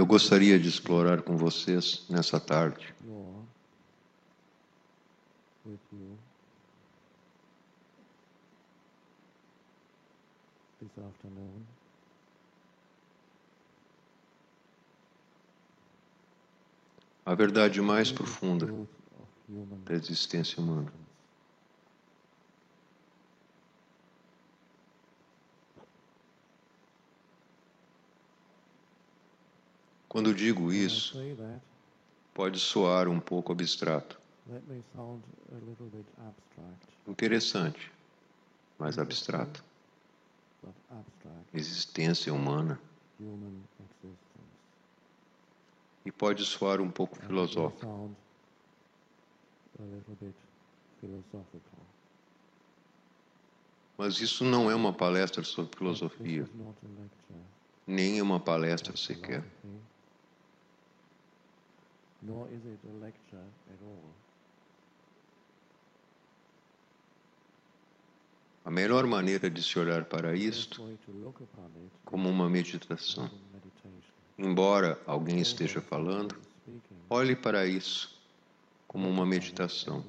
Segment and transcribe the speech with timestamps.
[0.00, 2.94] Eu gostaria de explorar com vocês nessa tarde
[17.26, 18.74] a verdade mais profunda
[19.84, 20.90] da existência humana.
[30.40, 31.60] Digo I isso, that,
[32.32, 34.18] pode soar um pouco abstrato.
[37.06, 37.92] Interessante,
[38.78, 39.62] mas abstrato.
[41.52, 42.80] Existência humana.
[46.04, 47.86] E pode soar um pouco filosófico.
[53.98, 56.48] Mas isso não é uma palestra sobre filosofia,
[57.86, 59.44] nem uma palestra sequer.
[62.22, 64.10] Nor is it a lecture at all.
[68.64, 70.82] A melhor maneira de se olhar para isto
[72.04, 73.30] como uma meditação.
[74.38, 76.36] Embora alguém esteja falando,
[77.08, 78.20] olhe para isso
[78.86, 80.04] como uma meditação.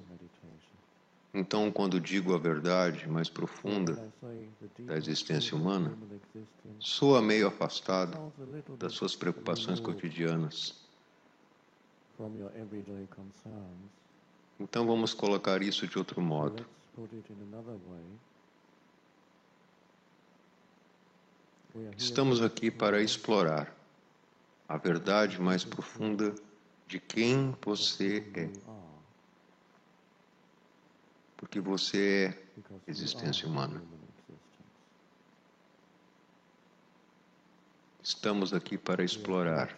[1.34, 4.12] Então, quando digo a verdade mais profunda
[4.80, 5.98] da existência humana,
[6.78, 8.34] soa meio afastado
[8.78, 10.81] das suas preocupações cotidianas.
[14.60, 16.66] Então, vamos colocar isso de outro modo.
[21.98, 23.74] Estamos aqui para explorar
[24.68, 26.36] a verdade mais profunda
[26.88, 28.50] de quem você é,
[31.38, 33.82] porque você é existência humana.
[38.04, 39.78] Estamos aqui para explorar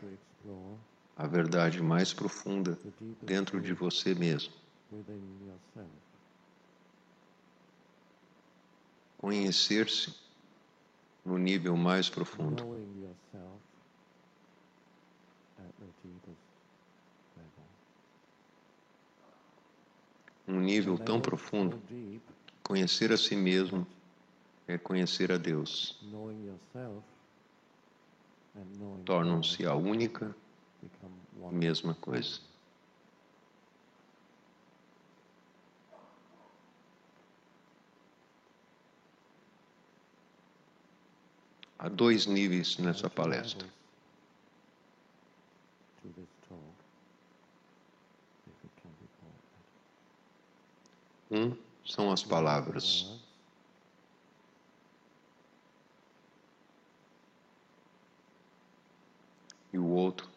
[1.15, 2.77] a verdade mais profunda
[3.21, 4.53] dentro de você mesmo.
[9.17, 10.13] Conhecer-se
[11.23, 12.63] no nível mais profundo.
[20.45, 21.81] Um nível tão profundo
[22.63, 23.85] conhecer a si mesmo
[24.67, 25.99] é conhecer a Deus.
[29.05, 30.35] Tornam-se a única
[31.35, 31.57] e one.
[31.57, 32.39] mesma coisa.
[41.77, 43.67] Há dois níveis nessa palestra.
[51.29, 53.19] Um são as palavras
[59.73, 60.29] e o outro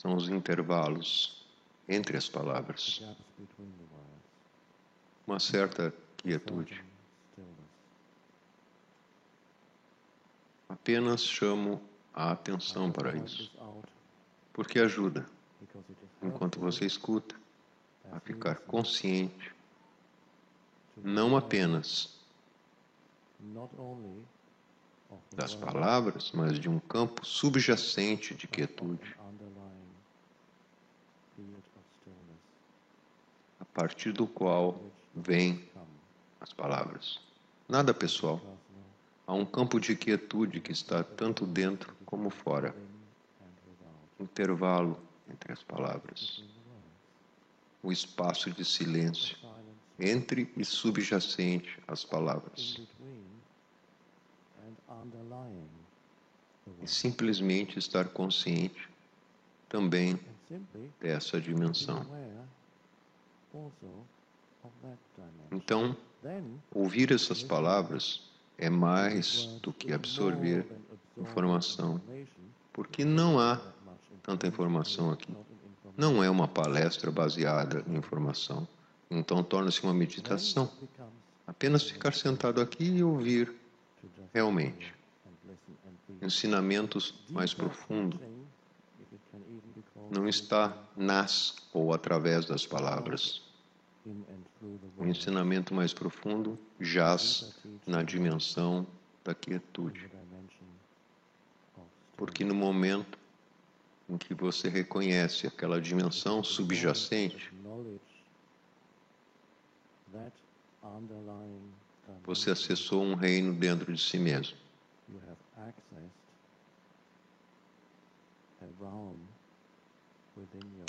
[0.00, 1.44] são os intervalos
[1.86, 3.02] entre as palavras.
[5.26, 6.82] Uma certa quietude.
[10.70, 11.82] Apenas chamo
[12.14, 13.52] a atenção para isso,
[14.54, 15.26] porque ajuda,
[16.22, 17.34] enquanto você escuta,
[18.10, 19.54] a ficar consciente,
[20.96, 22.18] não apenas
[25.32, 29.19] das palavras, mas de um campo subjacente de quietude,
[33.74, 34.80] partir do qual
[35.14, 35.68] vêm
[36.40, 37.20] as palavras.
[37.68, 38.40] Nada pessoal.
[39.26, 42.74] Há um campo de quietude que está tanto dentro como fora.
[44.18, 45.00] Intervalo
[45.30, 46.42] entre as palavras.
[47.82, 49.38] O espaço de silêncio
[49.98, 52.80] entre e subjacente às palavras.
[56.82, 58.88] E simplesmente estar consciente
[59.68, 60.18] também
[61.00, 61.98] dessa dimensão.
[61.98, 62.50] aware also of that dimension.
[65.50, 65.96] Então,
[66.74, 70.66] ouvir essas palavras é mais do que absorver
[71.16, 72.00] informação,
[72.72, 73.60] porque não há
[74.22, 75.34] tanta informação aqui.
[75.96, 78.66] Não é uma palestra baseada em informação.
[79.10, 80.70] Então torna-se uma meditação.
[81.46, 83.52] Apenas ficar sentado aqui e ouvir
[84.32, 84.94] realmente
[86.22, 88.20] ensinamentos mais profundos.
[90.10, 93.42] Não está nas ou através das palavras.
[94.96, 97.54] O ensinamento mais profundo jaz
[97.86, 98.86] na dimensão
[99.24, 100.10] da quietude.
[102.16, 103.18] Porque no momento
[104.08, 107.52] em que você reconhece aquela dimensão subjacente,
[112.24, 114.56] você acessou um reino dentro de si mesmo.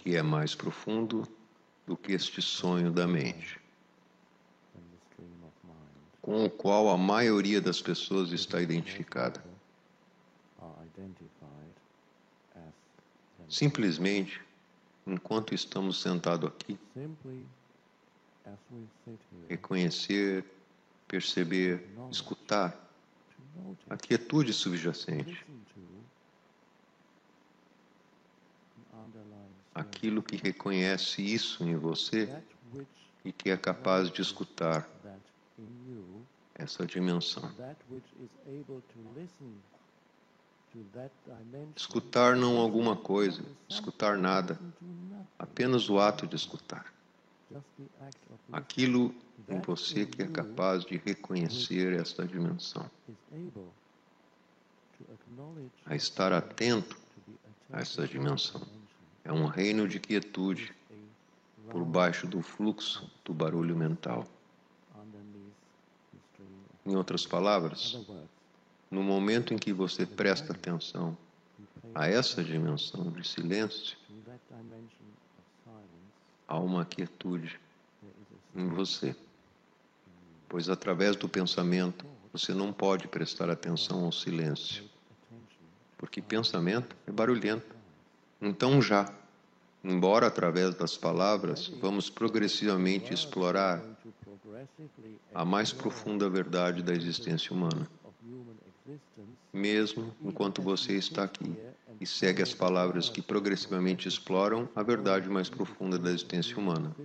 [0.01, 1.27] Que é mais profundo
[1.86, 3.59] do que este sonho da mente,
[6.21, 9.44] com o qual a maioria das pessoas está identificada.
[13.48, 14.42] Simplesmente,
[15.06, 16.80] enquanto estamos sentados aqui,
[19.47, 20.44] reconhecer,
[21.07, 22.89] perceber, escutar
[23.88, 25.45] a quietude subjacente,
[29.73, 32.29] aquilo que reconhece isso em você
[33.23, 34.88] e que é capaz de escutar
[36.56, 37.51] essa dimensão.
[41.75, 44.59] Escutar não alguma coisa, escutar nada,
[45.38, 46.94] apenas o ato de escutar.
[48.51, 49.13] Aquilo
[49.50, 52.89] em você que é capaz de reconhecer esta dimensão,
[55.85, 56.97] a estar atento
[57.71, 58.81] a essa dimensão.
[59.23, 60.73] É um reino de quietude
[61.69, 64.27] por baixo do fluxo do barulho mental.
[66.85, 68.00] Em outras palavras,
[68.89, 71.15] no momento em que você presta atenção
[71.94, 73.97] a essa dimensão de silêncio,
[76.47, 77.59] há uma quietude
[78.56, 79.15] em você.
[80.50, 84.83] Pois através do pensamento, você não pode prestar atenção ao silêncio,
[85.97, 87.81] porque pensamento é barulhento.
[88.42, 89.14] Então, já,
[89.84, 93.84] embora através das palavras, vamos progressivamente explorar
[95.34, 97.88] a mais profunda verdade da existência humana,
[99.54, 101.56] mesmo enquanto você está aqui
[102.00, 106.96] e segue as palavras que progressivamente exploram a verdade mais profunda da existência humana.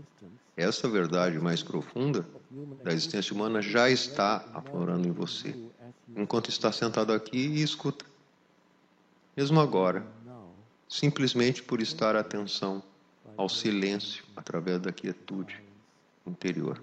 [0.56, 2.26] Essa verdade mais profunda
[2.82, 5.54] da existência humana já está aflorando em você,
[6.16, 8.06] enquanto está sentado aqui e escuta.
[9.36, 10.06] Mesmo agora,
[10.88, 12.82] simplesmente por estar atenção
[13.36, 15.62] ao silêncio através da quietude
[16.26, 16.82] interior.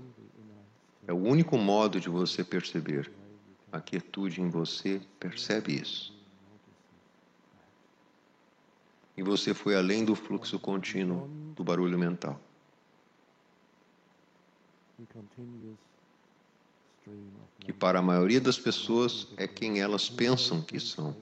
[1.08, 3.12] É o único modo de você perceber.
[3.72, 6.14] A quietude em você percebe isso.
[9.18, 12.40] E você foi além do fluxo contínuo do barulho mental.
[17.60, 21.16] que para a maioria das pessoas é quem elas pensam que são.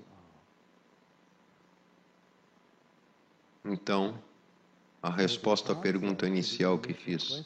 [3.63, 4.21] Então,
[5.01, 7.45] a resposta à pergunta inicial que fiz.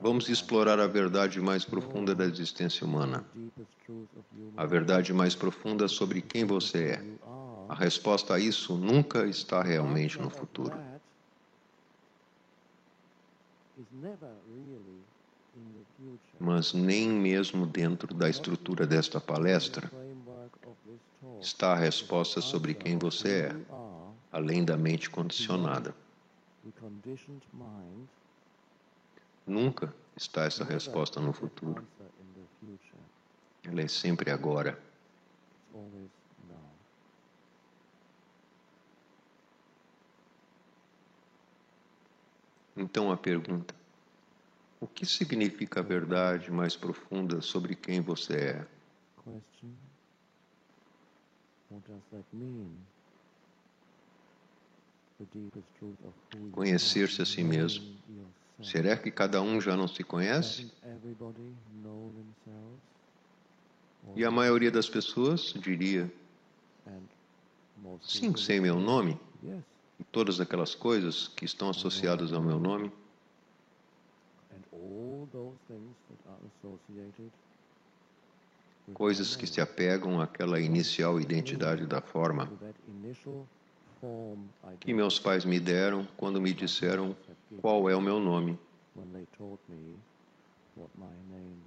[0.00, 3.24] Vamos explorar a verdade mais profunda da existência humana,
[4.56, 7.18] a verdade mais profunda sobre quem você é.
[7.68, 10.78] A resposta a isso nunca está realmente no futuro.
[16.38, 19.90] Mas nem mesmo dentro da estrutura desta palestra
[21.40, 23.66] está a resposta sobre quem você é,
[24.36, 25.96] além da mente condicionada.
[29.46, 31.86] Nunca está essa resposta no futuro.
[33.64, 34.78] Ela é sempre agora.
[42.76, 43.74] Então a pergunta:
[44.78, 48.66] o que significa a verdade mais profunda sobre quem você é?
[51.68, 52.70] what does that mean
[56.52, 57.96] Conhecer-se a si mesmo.
[58.62, 60.70] Será que cada um já não se conhece?
[64.14, 66.10] E a maioria das pessoas diria:
[68.02, 69.18] sim, sei meu nome
[69.98, 72.92] e todas aquelas coisas que estão associadas ao meu nome.
[78.94, 82.50] Coisas que se apegam àquela inicial identidade da forma
[84.80, 87.16] que meus pais me deram quando me disseram
[87.60, 88.58] qual é o meu nome,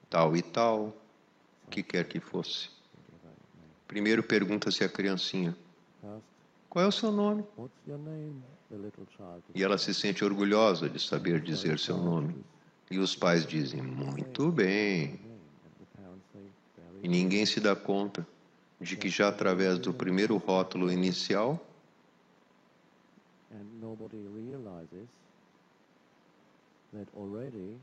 [0.09, 0.95] tal e tal,
[1.69, 2.69] que quer que fosse.
[3.87, 5.55] Primeiro pergunta-se a criancinha:
[6.69, 7.43] qual é o seu nome?
[9.55, 12.35] E ela se sente orgulhosa de saber dizer seu nome.
[12.91, 15.19] E os pais dizem: muito bem.
[17.01, 18.27] E ninguém se dá conta
[18.79, 21.65] de que já através do primeiro rótulo inicial,
[23.51, 25.07] and nobody realizes
[26.93, 27.75] that already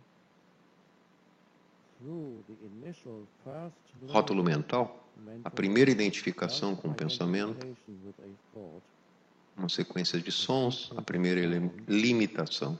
[1.98, 3.74] through the initial first
[4.08, 5.02] rótulo mental,
[5.44, 7.76] a primeira identificação com o pensamento,
[9.56, 11.40] uma sequência de sons, a primeira
[11.88, 12.78] limitação,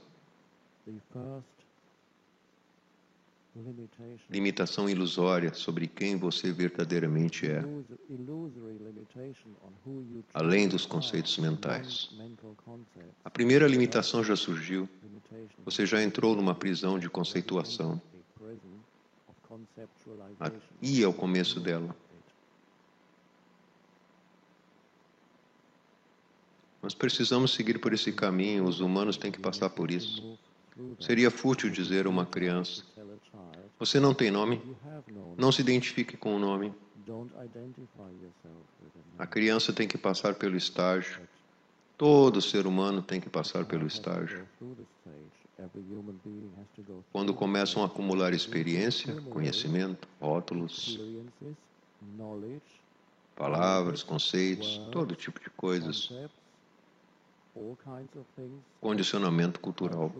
[4.29, 7.63] limitação ilusória sobre quem você verdadeiramente é,
[10.33, 12.09] além dos conceitos mentais.
[13.23, 14.87] A primeira limitação já surgiu.
[15.65, 18.01] Você já entrou numa prisão de conceituação.
[18.01, 18.79] a prison
[19.27, 20.37] of conceptualization.
[20.39, 21.95] Aqui é começo dela.
[26.81, 30.37] Nós precisamos seguir por esse caminho, os humanos têm que passar por isso.
[30.99, 32.83] Seria fútil dizer a uma criança:
[33.79, 34.61] Você não tem nome?
[35.37, 36.73] Não se identifique com o nome.
[39.17, 41.19] A criança tem que passar pelo estágio.
[41.97, 44.47] Todo ser humano tem que passar pelo estágio.
[47.11, 50.99] Quando começam a acumular experiência, conhecimento, rótulos,
[53.35, 56.35] palavras, conceitos, todo tipo de coisas, concepts, all kinds of things,
[58.79, 60.11] condicionamento cultural,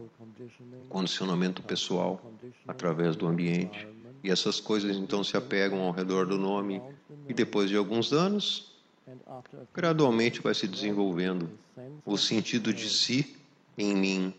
[0.90, 2.22] condicionamento pessoal,
[2.68, 3.88] através do ambiente.
[4.24, 6.82] E essas coisas então se apegam ao redor do nome,
[7.28, 8.76] e depois de alguns anos,
[9.74, 11.50] gradualmente vai se desenvolvendo
[12.06, 13.38] o sentido de si
[13.78, 14.34] em mim.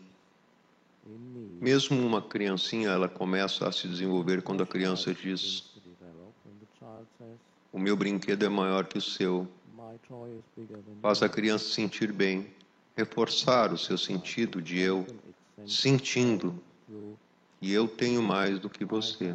[1.61, 5.71] Mesmo uma criancinha, ela começa a se desenvolver quando a criança diz:
[7.71, 9.47] O meu brinquedo é maior que o seu.
[11.01, 12.47] Faz a criança sentir bem,
[12.99, 15.07] reforçar o seu sentido de eu,
[15.65, 16.61] sentindo
[17.61, 19.33] e eu tenho mais do que você.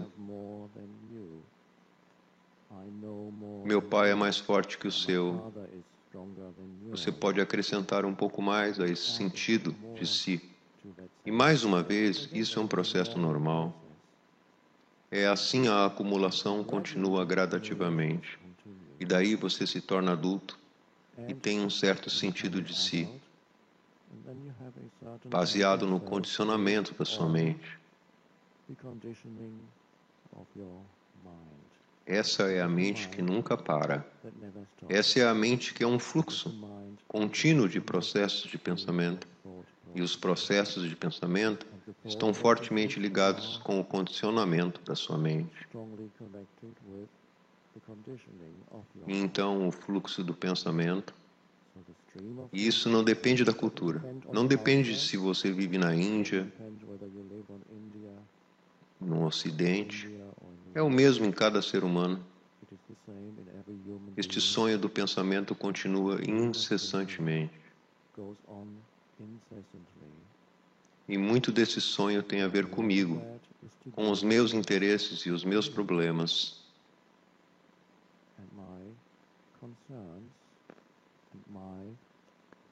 [3.64, 5.50] Meu pai é mais forte que o seu.
[6.90, 10.42] Você pode acrescentar um pouco mais a esse sentido de si.
[11.24, 13.74] E mais uma vez, isso é um processo normal.
[15.10, 18.38] É assim a acumulação continua gradativamente.
[19.00, 20.58] E daí você se torna adulto
[21.28, 23.08] e tem um certo sentido de si,
[25.26, 27.78] baseado no condicionamento da sua mente.
[32.06, 34.06] Essa é a mente que nunca para.
[34.88, 36.54] Essa é a mente que é um fluxo
[37.08, 39.26] contínuo de processos de pensamento.
[39.94, 41.66] E os processos de pensamento
[42.04, 45.68] estão fortemente ligados com o condicionamento da sua mente.
[49.06, 51.14] Então o fluxo do pensamento,
[52.52, 56.52] e isso não depende da cultura, não depende de se você vive na Índia,
[59.00, 60.08] no Ocidente,
[60.74, 62.24] é o mesmo em cada ser humano.
[64.16, 67.52] Este sonho do pensamento continua incessantemente.
[71.08, 73.20] E muito desse sonho tem a ver comigo,
[73.92, 76.62] com os meus interesses e os meus problemas.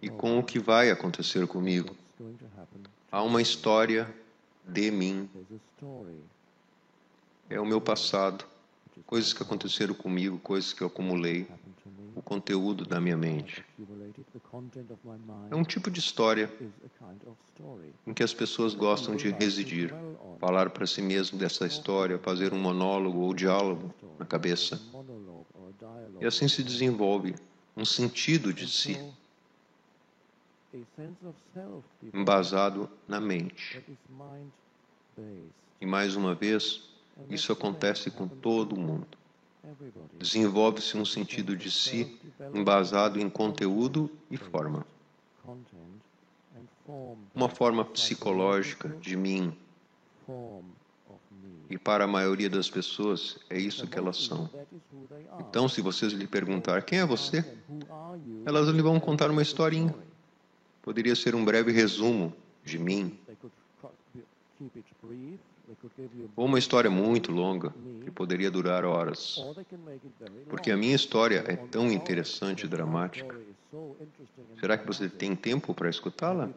[0.02, 1.96] E com o que vai acontecer comigo.
[3.10, 4.12] Há uma história
[4.66, 5.30] de mim.
[7.48, 8.44] É o meu passado,
[9.06, 11.46] coisas que aconteceram comigo, coisas que eu acumulei,
[12.16, 13.64] o conteúdo da minha mente.
[15.50, 16.50] É um tipo de história
[18.06, 19.94] em que as pessoas gostam de residir,
[20.38, 24.80] falar para si mesmo dessa história, fazer um monólogo ou diálogo na cabeça.
[26.20, 27.34] E assim se desenvolve
[27.76, 28.98] um sentido de si,
[32.12, 33.82] embasado na mente.
[35.80, 36.88] E mais uma vez,
[37.28, 39.06] isso acontece com todo mundo.
[40.18, 42.18] Desenvolve-se um sentido de si
[42.54, 44.86] embasado em conteúdo e forma.
[47.34, 49.56] Uma forma psicológica de mim.
[51.70, 54.50] E para a maioria das pessoas, é isso que elas são.
[55.40, 57.44] Então, se vocês lhe perguntar quem é você,
[58.44, 59.94] elas lhe vão contar uma historinha.
[60.82, 62.34] Poderia ser um breve resumo
[62.64, 63.18] de mim,
[66.36, 67.72] ou uma história muito longa,
[68.04, 69.42] que poderia durar horas.
[70.48, 73.34] Porque a minha história é tão interessante e dramática.
[74.60, 76.50] Será que você tem tempo para escutá-la?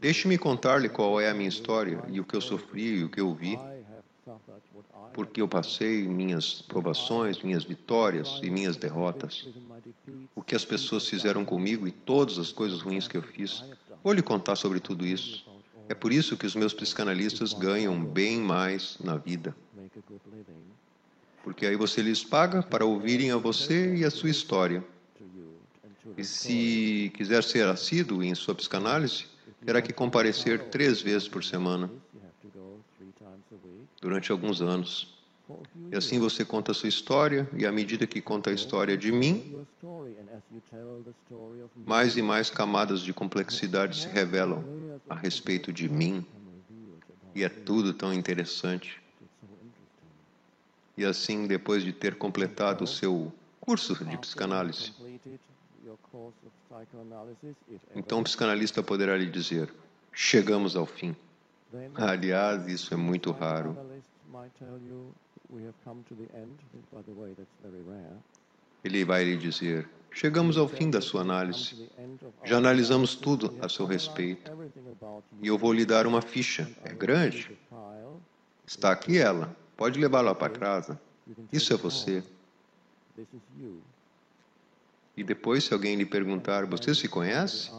[0.00, 3.20] Deixe-me contar-lhe qual é a minha história e o que eu sofri e o que
[3.20, 3.58] eu vi.
[5.12, 9.48] Porque eu passei minhas provações, minhas vitórias e minhas derrotas.
[10.34, 13.64] O que as pessoas fizeram comigo e todas as coisas ruins que eu fiz.
[14.02, 15.44] Vou lhe contar sobre tudo isso.
[15.88, 19.54] É por isso que os meus psicanalistas ganham bem mais na vida.
[21.42, 24.82] Porque aí você lhes paga para ouvirem a você e a sua história.
[26.16, 29.26] E se quiser ser assíduo em sua psicanálise,
[29.64, 31.90] terá que comparecer três vezes por semana,
[34.04, 35.08] durante alguns anos.
[35.90, 39.10] E assim você conta a sua história, e à medida que conta a história de
[39.10, 39.56] mim,
[41.86, 44.62] mais e mais camadas de complexidade se revelam
[45.08, 46.24] a respeito de mim.
[47.34, 49.02] E é tudo tão interessante.
[50.98, 54.92] E assim, depois de ter completado o seu curso de psicanálise,
[57.96, 59.72] então o psicanalista poderá lhe dizer:
[60.12, 61.16] chegamos ao fim.
[61.96, 63.76] Aliás, isso é muito raro.
[68.82, 71.88] Ele vai lhe dizer: chegamos ao fim da sua análise.
[72.44, 74.50] Já analisamos tudo a seu respeito.
[75.40, 76.70] E eu vou lhe dar uma ficha.
[76.84, 77.56] É grande?
[78.66, 79.54] Está aqui ela.
[79.76, 81.00] Pode levá-la para casa.
[81.52, 82.22] Isso é você.
[85.16, 87.70] E depois, se alguém lhe perguntar, você se conhece?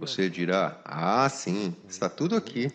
[0.00, 2.72] Você dirá, ah, sim, está tudo aqui.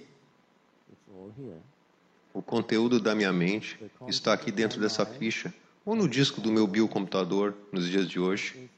[2.33, 5.53] O conteúdo da minha mente está aqui dentro dessa ficha,
[5.85, 8.69] ou no disco do meu biocomputador nos dias de hoje.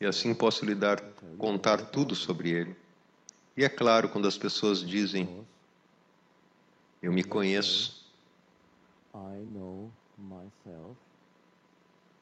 [0.00, 1.00] E assim posso lhe dar,
[1.38, 2.76] contar tudo sobre ele.
[3.56, 5.46] E é claro, quando as pessoas dizem,
[7.00, 8.04] eu me conheço,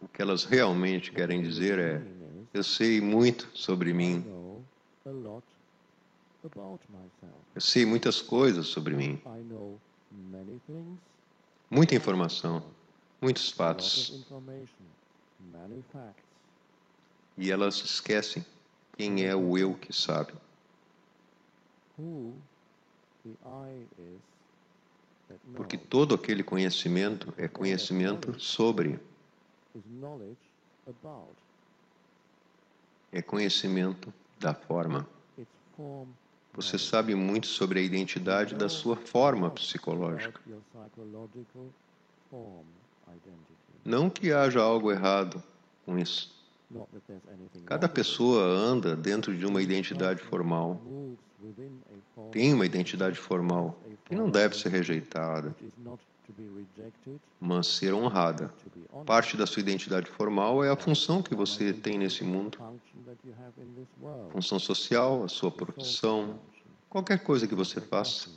[0.00, 2.02] o que elas realmente querem dizer é,
[2.52, 4.24] eu sei muito sobre mim.
[7.54, 9.20] Eu sei muitas coisas sobre mim.
[11.70, 12.64] Muita informação,
[13.20, 14.26] muitos fatos.
[17.36, 18.44] E elas esquecem
[18.96, 20.32] quem é o eu que sabe.
[25.54, 29.00] Porque todo aquele conhecimento é conhecimento sobre.
[33.10, 34.12] É conhecimento
[34.42, 35.06] da forma.
[36.54, 40.40] Você sabe muito sobre a identidade da sua forma psicológica.
[43.84, 45.42] Não que haja algo errado
[45.86, 46.30] com isso.
[47.64, 50.80] Cada pessoa anda dentro de uma identidade formal.
[52.30, 55.54] Tem uma identidade formal que não deve ser rejeitada,
[57.40, 58.52] mas ser honrada.
[59.04, 62.58] Parte da sua identidade formal é a função que você tem nesse mundo.
[64.30, 66.38] Função social, a sua profissão,
[66.88, 68.30] qualquer coisa que você faça.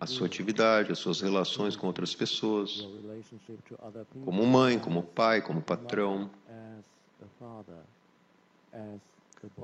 [0.00, 2.88] A sua atividade, as suas relações com outras pessoas,
[4.24, 6.30] como mãe, como pai, como patrão,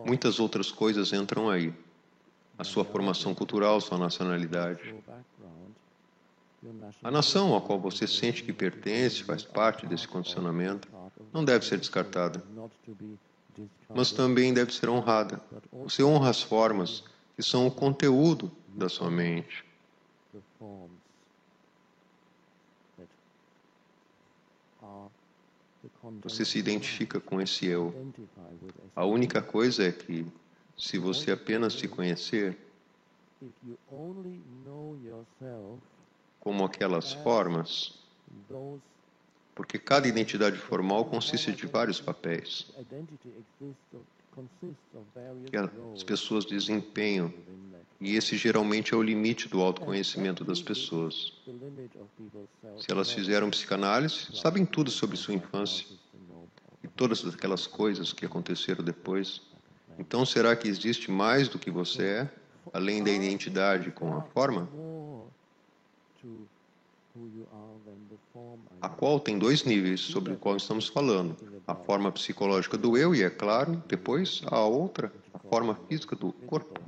[0.04, 1.72] Muitas outras coisas entram aí.
[2.58, 4.94] A sua formação cultural, sua nacionalidade.
[7.02, 10.88] A nação a qual você sente que pertence, faz parte desse condicionamento,
[11.32, 12.42] não deve ser descartada,
[13.88, 15.42] mas também deve ser honrada.
[15.72, 17.02] Você honra as formas
[17.34, 19.64] que são o conteúdo da sua mente.
[26.22, 27.94] Você se identifica com esse eu.
[28.94, 30.26] A única coisa é que,
[30.76, 32.58] se você apenas se conhecer,
[36.40, 37.98] como aquelas formas,
[39.54, 42.66] porque cada identidade formal consiste de vários papéis
[45.50, 47.32] que as pessoas desempenham
[48.00, 51.34] e esse geralmente é o limite do autoconhecimento das pessoas.
[52.78, 55.86] Se elas fizeram psicanálise, sabem tudo sobre sua infância
[56.82, 59.42] e todas aquelas coisas que aconteceram depois.
[59.98, 62.30] Então, será que existe mais do que você é,
[62.72, 64.66] além da identidade com a forma?
[68.80, 73.14] A qual tem dois níveis sobre o qual estamos falando: a forma psicológica do eu,
[73.14, 76.80] e é claro, depois a outra, a forma física do corpo.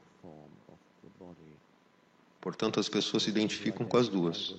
[2.40, 4.56] Portanto, as pessoas se identificam com as duas.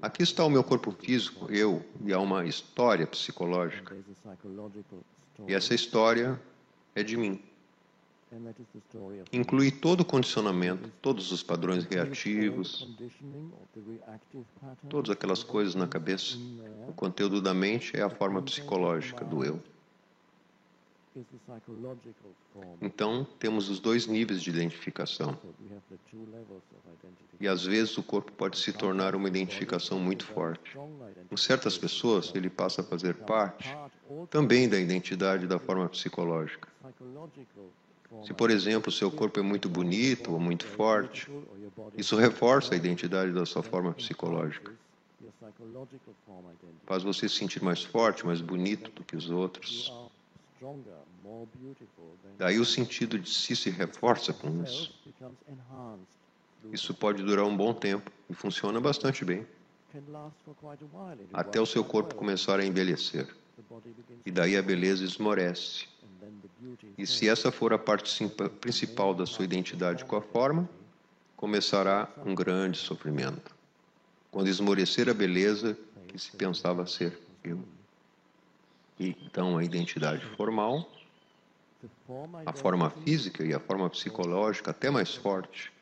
[0.00, 3.96] Aqui está o meu corpo físico, eu, e há uma história psicológica.
[5.46, 6.40] E essa história
[6.94, 7.42] é de mim.
[9.32, 12.86] Inclui todo o condicionamento, todos os padrões reativos,
[14.88, 16.36] todas aquelas coisas na cabeça.
[16.86, 19.60] O conteúdo da mente é a forma psicológica do eu.
[22.80, 25.36] Então, temos os dois níveis de identificação.
[27.40, 30.76] E às vezes o corpo pode se tornar uma identificação muito forte.
[31.28, 33.76] Com certas pessoas, ele passa a fazer parte
[34.30, 36.68] também da identidade da forma psicológica.
[38.24, 41.30] Se, por exemplo, seu corpo é muito bonito ou muito forte,
[41.96, 44.72] isso reforça a identidade da sua forma psicológica.
[46.86, 49.92] Faz você se sentir mais forte, mais bonito do que os outros.
[52.38, 54.92] Daí o sentido de si se reforça com isso.
[56.72, 59.46] Isso pode durar um bom tempo e funciona bastante bem.
[61.32, 63.28] Até o seu corpo começar a envelhecer.
[64.24, 65.86] E daí a beleza esmorece.
[66.98, 68.28] E se essa for a parte
[68.60, 70.68] principal da sua identidade com a forma,
[71.36, 73.54] começará um grande sofrimento.
[74.32, 77.62] Quando esmorecer a beleza que se pensava ser eu.
[78.98, 80.90] E então a identidade formal,
[82.44, 85.72] a forma física e a forma psicológica, até mais forte,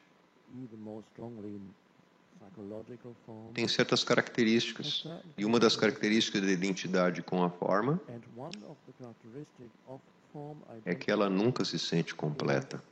[3.54, 5.06] tem certas características.
[5.38, 7.98] E uma das características da identidade com a forma
[10.84, 12.82] é que ela nunca se sente completa.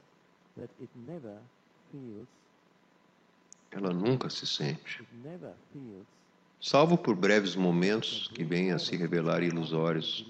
[3.70, 5.04] Ela nunca se sente.
[6.60, 10.26] Salvo por breves momentos que vêm a se revelar ilusórios.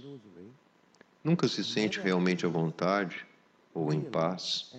[1.22, 3.26] Nunca se sente realmente à vontade
[3.72, 4.74] ou em paz.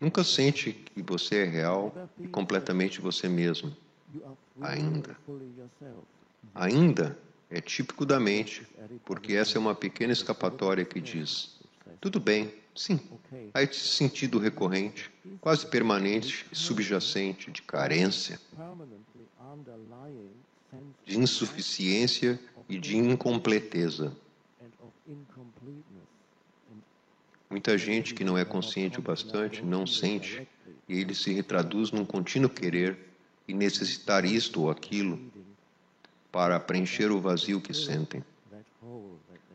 [0.00, 3.74] Nunca sente que você é real e completamente você mesmo.
[4.60, 5.16] Ainda.
[6.54, 7.18] Ainda
[7.50, 8.66] é típico da mente,
[9.04, 11.56] porque essa é uma pequena escapatória que diz:
[12.00, 13.00] tudo bem, sim,
[13.54, 18.40] há esse sentido recorrente, quase permanente subjacente de carência,
[21.04, 24.12] de insuficiência e de incompleteza.
[27.48, 30.46] Muita gente que não é consciente o bastante não sente,
[30.88, 32.98] e ele se retraduz num contínuo querer
[33.46, 35.20] e necessitar isto ou aquilo
[36.36, 38.22] para preencher o vazio que sentem,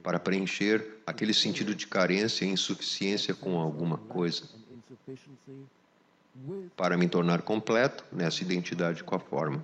[0.01, 4.45] para preencher aquele sentido de carência e insuficiência com alguma coisa,
[6.75, 9.63] para me tornar completo nessa identidade com a forma.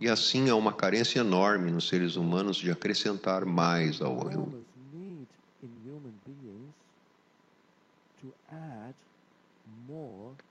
[0.00, 4.64] E assim há uma carência enorme nos seres humanos de acrescentar mais ao eu.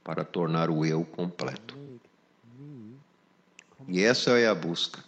[0.03, 1.77] Para tornar o eu completo.
[3.87, 5.06] E essa é a busca.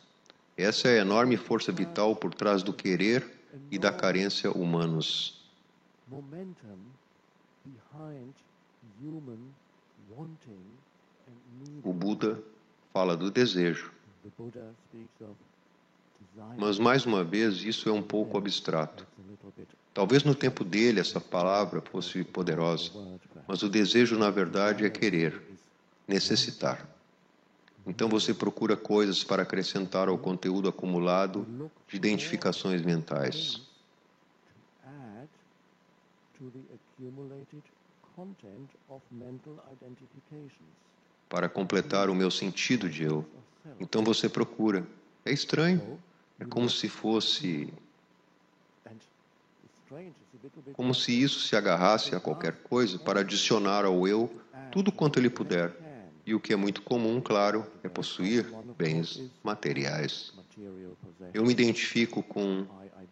[0.59, 3.25] Essa é a enorme força vital por trás do querer
[3.71, 5.41] e da carência humanos.
[11.81, 12.43] O Buda
[12.91, 13.89] fala do desejo.
[16.57, 19.07] Mas, mais uma vez, isso é um pouco abstrato.
[19.93, 22.91] Talvez no tempo dele essa palavra fosse poderosa,
[23.47, 25.41] mas o desejo, na verdade, é querer,
[26.05, 26.98] necessitar.
[27.85, 33.61] Então você procura coisas para acrescentar ao conteúdo acumulado de identificações mentais.
[41.29, 43.25] Para completar o meu sentido de eu.
[43.79, 44.85] Então você procura.
[45.25, 45.99] É estranho.
[46.39, 47.73] É como se fosse.
[50.73, 54.29] Como se isso se agarrasse a qualquer coisa para adicionar ao eu
[54.71, 55.88] tudo quanto ele puder.
[56.29, 58.45] E o que é muito comum, claro, é possuir
[58.77, 60.31] bens materiais.
[61.33, 62.67] Eu me identifico com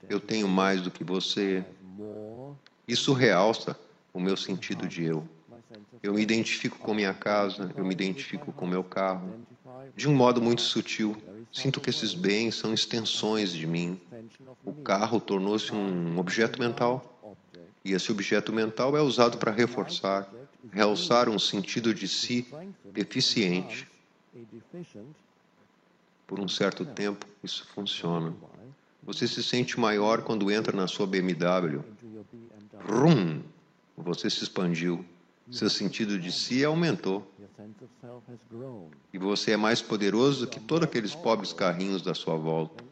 [0.08, 1.66] eu tenho mais do que você.
[2.88, 3.76] Isso realça
[4.14, 5.28] o meu sentido de eu.
[6.04, 9.34] Eu me identifico com minha casa, eu me identifico com meu carro.
[9.96, 11.18] De um modo muito sutil,
[11.52, 14.00] sinto que esses bens são extensões de mim.
[14.64, 17.20] O carro tornou-se um objeto mental.
[17.84, 20.32] E esse objeto mental é usado para reforçar,
[20.72, 22.48] realçar um sentido de si
[22.86, 23.88] deficiente.
[26.26, 28.36] Por um certo tempo, isso funciona.
[29.04, 31.82] Você se sente maior quando entra na sua BMW.
[32.86, 33.42] Rum!
[33.98, 35.06] Você se expandiu.
[35.50, 37.32] Seu sentido de si aumentou.
[39.14, 42.84] E você é mais poderoso que todos aqueles pobres carrinhos da sua volta.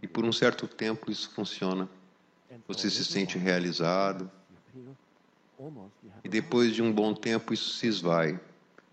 [0.00, 1.88] E por um certo tempo isso funciona.
[2.66, 4.30] Você se sente realizado,
[6.22, 8.38] e depois de um bom tempo isso se esvai.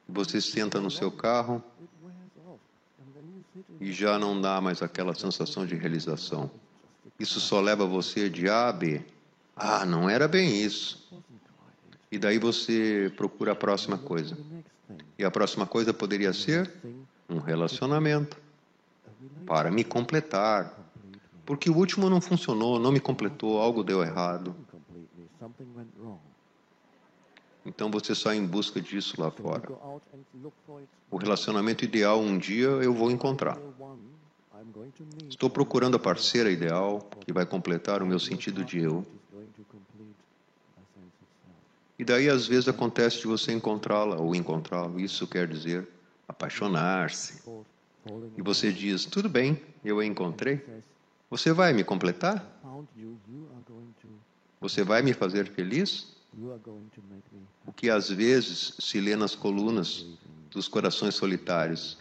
[0.07, 1.63] Você senta no seu carro
[3.79, 6.51] e já não dá mais aquela sensação de realização.
[7.19, 9.03] Isso só leva você de A a B.
[9.55, 11.09] Ah, não era bem isso.
[12.11, 14.37] E daí você procura a próxima coisa.
[15.17, 16.71] E a próxima coisa poderia ser
[17.29, 18.37] um relacionamento
[19.45, 20.77] para me completar.
[21.45, 24.55] Porque o último não funcionou, não me completou, algo deu errado.
[27.65, 29.69] Então você sai em busca disso lá fora.
[31.09, 33.57] O relacionamento ideal um dia eu vou encontrar.
[35.29, 39.05] Estou procurando a parceira ideal que vai completar o meu sentido de eu.
[41.97, 44.99] E daí às vezes acontece de você encontrá-la ou encontrá-lo.
[44.99, 45.87] Isso quer dizer
[46.27, 47.43] apaixonar-se.
[48.35, 50.65] E você diz: tudo bem, eu a encontrei.
[51.29, 52.43] Você vai me completar?
[54.59, 56.10] Você vai me fazer feliz?
[57.65, 60.05] O que às vezes se lê nas colunas
[60.49, 61.97] dos corações solitários,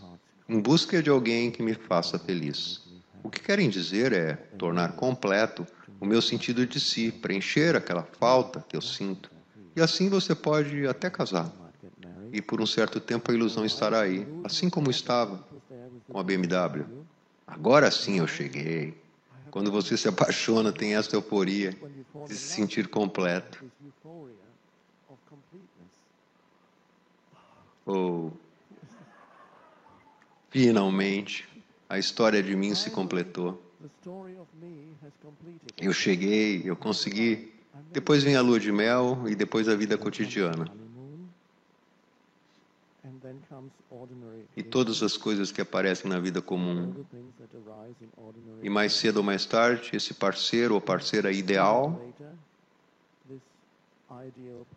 [0.49, 2.83] em busca de alguém que me faça feliz.
[3.23, 5.67] O que querem dizer é tornar completo
[6.01, 9.31] o meu sentido de si, preencher aquela falta que eu sinto.
[9.77, 11.51] E assim você pode até casar.
[12.33, 15.45] E por um certo tempo a ilusão estará aí, assim como estava
[16.09, 16.85] com a BMW.
[17.47, 18.95] Agora sim eu cheguei.
[19.51, 21.77] Quando você se apaixona, tem essa euforia
[22.27, 23.65] de se sentir completo.
[27.87, 28.33] Ou,
[30.51, 31.49] finalmente,
[31.89, 33.61] a história de mim se completou.
[35.81, 37.53] Eu cheguei, eu consegui.
[37.93, 40.71] Depois vem a lua de mel e depois a vida cotidiana.
[44.57, 47.05] E todas as coisas que aparecem na vida comum.
[48.63, 52.01] E mais cedo ou mais tarde, esse parceiro ou parceira ideal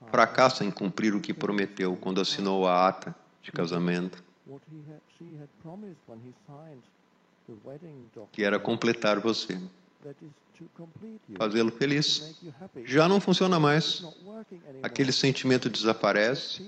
[0.10, 4.24] fracassa em cumprir o que prometeu quando assinou a ata de casamento,
[8.32, 9.60] que era completar você,
[11.36, 12.36] fazê-lo feliz.
[12.86, 14.06] Já não funciona mais.
[14.82, 16.62] Aquele sentimento desaparece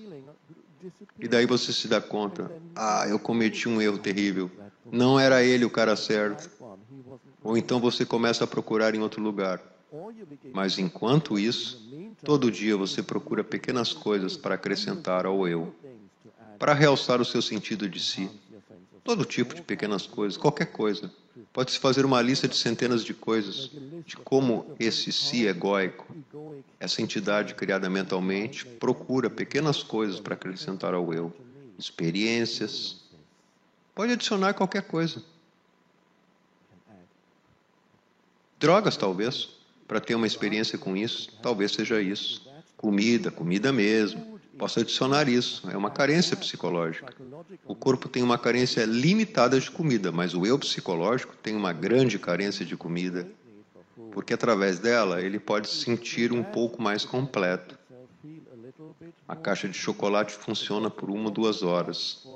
[1.20, 4.50] e daí você se dá conta: ah, eu cometi um erro terrível.
[4.92, 6.50] Não era ele o cara certo.
[7.44, 9.62] Ou então você começa a procurar em outro lugar.
[10.54, 11.82] Mas enquanto isso,
[12.24, 15.74] todo dia você procura pequenas coisas para acrescentar ao eu,
[16.58, 18.30] para realçar o seu sentido de si.
[19.04, 21.12] Todo tipo de pequenas coisas, qualquer coisa.
[21.54, 23.70] Pode-se fazer uma lista de centenas de coisas,
[24.06, 26.08] de como esse si egóico,
[26.80, 31.34] essa entidade criada mentalmente, procura pequenas coisas para acrescentar ao eu.
[31.78, 33.04] Experiências.
[33.94, 35.22] Pode adicionar qualquer coisa.
[38.58, 39.55] Drogas, talvez
[39.88, 42.48] para ter uma experiência com isso, talvez seja isso.
[42.78, 44.40] Comida, comida mesmo.
[44.58, 45.70] Posso adicionar isso.
[45.70, 47.14] É uma carência psicológica.
[47.66, 52.18] O corpo tem uma carência limitada de comida, mas o eu psicológico tem uma grande
[52.18, 53.28] carência de comida,
[54.12, 57.78] porque através dela ele pode se sentir um pouco mais completo.
[59.28, 62.28] A caixa de chocolate funciona por uma ou duas horas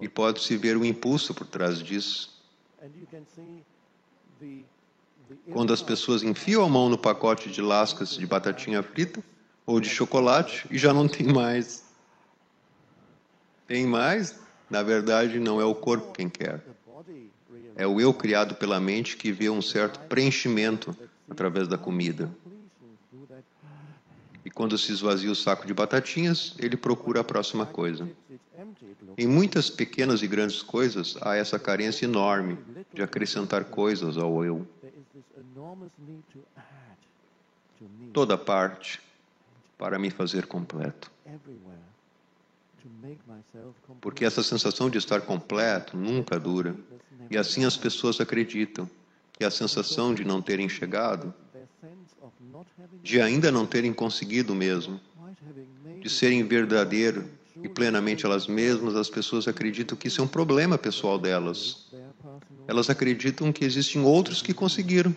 [0.00, 2.34] e pode-se ver o impulso por trás disso.
[5.52, 9.22] Quando as pessoas enfiam a mão no pacote de lascas de batatinha frita
[9.64, 11.84] ou de chocolate e já não tem mais.
[13.66, 14.38] Tem mais?
[14.70, 16.64] Na verdade, não é o corpo quem quer.
[17.74, 20.96] É o eu criado pela mente que vê um certo preenchimento
[21.28, 22.30] através da comida.
[24.44, 28.08] E quando se esvazia o saco de batatinhas, ele procura a próxima coisa.
[29.18, 32.56] Em muitas pequenas e grandes coisas, há essa carência enorme
[32.94, 34.66] de acrescentar coisas ao eu
[38.12, 39.00] toda parte
[39.78, 41.10] para me fazer completo.
[44.00, 46.76] Porque essa sensação de estar completo nunca dura.
[47.30, 48.88] E assim as pessoas acreditam
[49.32, 51.34] que a sensação de não terem chegado,
[53.02, 55.00] de ainda não terem conseguido mesmo,
[56.00, 57.28] de serem verdadeiro
[57.62, 61.86] e plenamente elas mesmas, as pessoas acreditam que isso é um problema pessoal delas.
[62.66, 65.14] Elas acreditam que existem outros que conseguiram.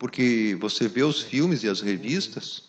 [0.00, 2.64] Porque você vê os filmes e as revistas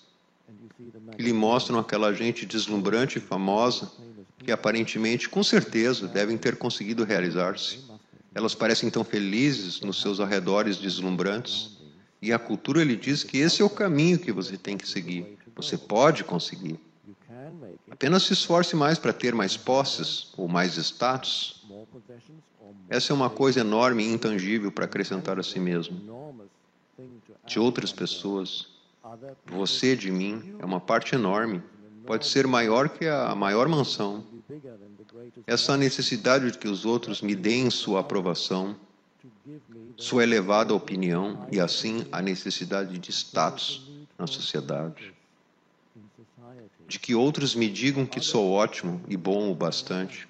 [1.15, 3.89] que lhe mostram aquela gente deslumbrante e famosa
[4.37, 7.79] que aparentemente, com certeza, devem ter conseguido realizar-se.
[8.35, 11.77] Elas parecem tão felizes nos seus arredores deslumbrantes.
[12.21, 15.37] E a cultura lhe diz que esse é o caminho que você tem que seguir.
[15.55, 16.77] Você pode conseguir.
[17.89, 21.63] Apenas se esforce mais para ter mais posses ou mais status.
[22.89, 26.20] Essa é uma coisa enorme e intangível para acrescentar a si mesmo.
[27.51, 28.65] De outras pessoas,
[29.45, 31.61] você de mim é uma parte enorme.
[32.05, 34.23] Pode ser maior que a maior mansão.
[35.45, 38.73] Essa necessidade de que os outros me deem sua aprovação,
[39.97, 43.85] sua elevada opinião e assim a necessidade de status
[44.17, 45.13] na sociedade
[46.87, 50.25] de que outros me digam que sou ótimo e bom o bastante.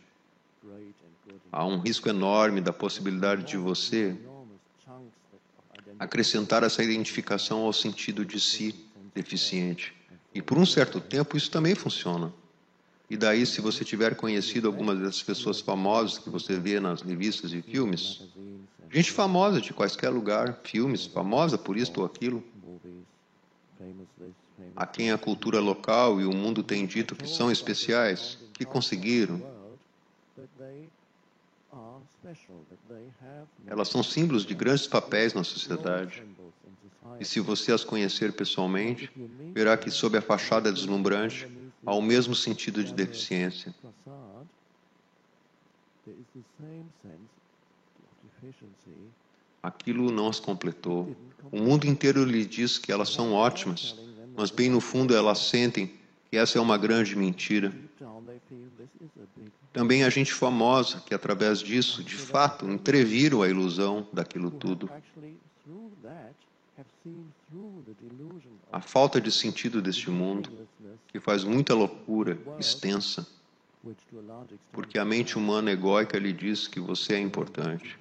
[1.52, 4.18] Há um risco enorme da possibilidade de você
[6.02, 8.74] acrescentar essa identificação ao sentido de si
[9.14, 9.94] deficiente.
[10.34, 12.34] E por um certo tempo isso também funciona.
[13.08, 17.54] E daí, se você tiver conhecido algumas dessas pessoas famosas que você vê nas revistas
[17.54, 18.22] e filmes,
[18.90, 22.44] gente famosa de quaisquer lugar, filmes, famosa por isto ou aquilo,
[24.76, 29.40] a quem a cultura local e o mundo têm dito que são especiais, que conseguiram.
[33.66, 36.24] Elas são símbolos de grandes papéis na sociedade.
[37.20, 39.12] E se você as conhecer pessoalmente,
[39.54, 41.48] verá que sob a fachada deslumbrante
[41.86, 43.74] há o mesmo sentido de deficiência.
[49.62, 51.16] aquilo não as completou.
[51.52, 53.96] O mundo inteiro lhe diz que elas são ótimas,
[54.36, 55.94] mas bem no fundo elas sentem
[56.30, 57.74] que essa é uma grande mentira.
[59.74, 64.90] Também a gente famosa que através disso, de fato, entreviram a ilusão daquilo tudo.
[68.72, 70.68] A falta de sentido deste mundo,
[71.08, 73.26] que faz muita loucura extensa,
[74.72, 77.98] porque a mente humana egóica lhe diz que você é importante.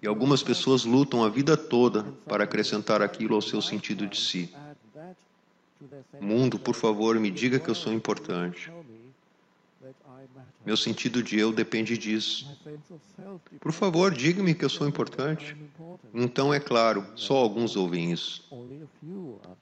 [0.00, 4.54] E algumas pessoas lutam a vida toda para acrescentar aquilo ao seu sentido de si.
[6.20, 8.70] Mundo, por favor, me diga que eu sou importante.
[10.64, 12.46] Meu sentido de eu depende disso.
[13.60, 15.56] Por favor, diga-me que eu sou importante.
[16.14, 18.44] Então, é claro, só alguns ouvem isso.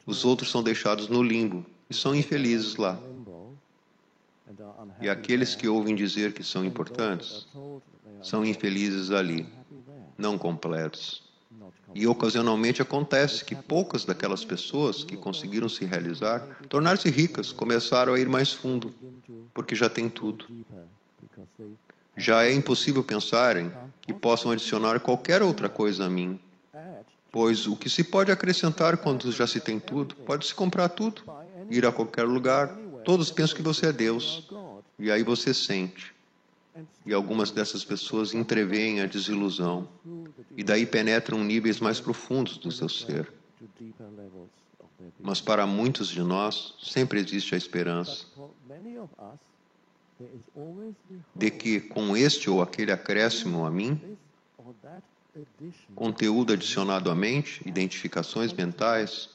[0.04, 3.00] Os outros são deixados no limbo e são infelizes lá.
[5.00, 7.46] E aqueles que ouvem dizer que são importantes
[8.22, 9.46] são infelizes ali,
[10.18, 11.22] não completos.
[11.94, 18.20] E ocasionalmente acontece que poucas daquelas pessoas que conseguiram se realizar, tornar-se ricas, começaram a
[18.20, 18.94] ir mais fundo,
[19.52, 20.46] porque já têm tudo.
[22.20, 26.38] Já é impossível pensarem que possam adicionar qualquer outra coisa a mim,
[27.32, 31.22] pois o que se pode acrescentar quando já se tem tudo, pode-se comprar tudo,
[31.70, 32.76] ir a qualquer lugar.
[33.06, 34.46] Todos pensam que você é Deus,
[34.98, 36.14] e aí você sente.
[37.06, 39.88] E algumas dessas pessoas entreveem a desilusão
[40.54, 43.32] e daí penetram níveis mais profundos do seu ser.
[45.18, 48.26] Mas para muitos de nós sempre existe a esperança
[51.34, 54.18] de que com este ou aquele acréscimo a mim,
[55.94, 59.30] conteúdo adicionado à mente, identificações mentais,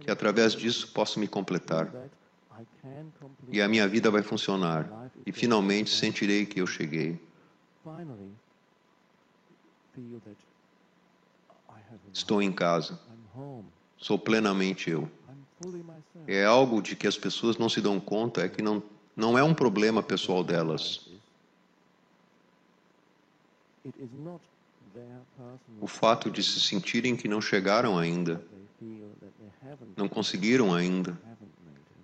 [0.00, 1.92] que através disso posso me completar.
[3.48, 5.10] E a minha vida vai funcionar.
[5.24, 7.20] E finalmente sentirei que eu cheguei.
[12.12, 12.98] Estou em casa.
[13.96, 15.08] Sou plenamente eu.
[16.26, 18.82] É algo de que as pessoas não se dão conta, é que não,
[19.16, 21.08] não é um problema pessoal delas.
[25.80, 28.44] O fato de se sentirem que não chegaram ainda,
[29.96, 31.18] não conseguiram ainda,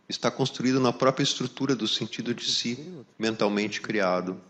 [0.08, 4.40] está construído na própria estrutura do sentido de si, mentalmente criado.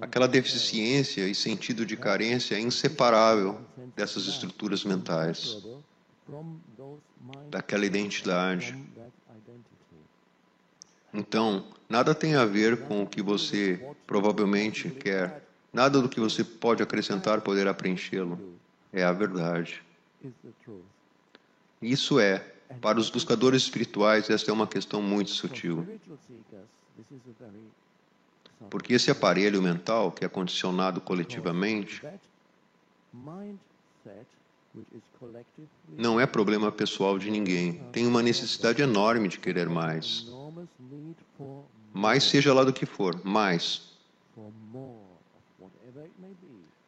[0.00, 3.60] Aquela deficiência e sentido de carência é inseparável
[3.94, 5.62] dessas estruturas mentais,
[7.50, 8.76] daquela identidade.
[11.12, 16.42] Então, nada tem a ver com o que você provavelmente quer, nada do que você
[16.42, 18.58] pode acrescentar poderá preenchê-lo.
[18.92, 19.82] É a verdade.
[21.80, 25.86] Isso é para os buscadores espirituais, esta é uma questão muito sutil.
[28.70, 32.02] Porque esse aparelho mental, que é condicionado coletivamente,
[35.96, 37.74] não é problema pessoal de ninguém.
[37.92, 40.26] Tem uma necessidade enorme de querer mais.
[41.92, 43.94] Mais seja lá do que for, mais.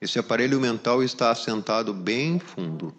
[0.00, 2.94] Esse aparelho mental está assentado bem fundo.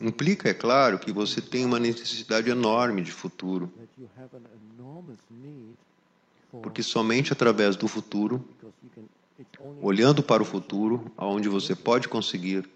[0.00, 3.72] Implica, é claro, que você tem uma necessidade enorme de futuro.
[6.62, 8.44] Porque somente através do futuro,
[9.80, 12.68] olhando para o futuro, aonde você pode conseguir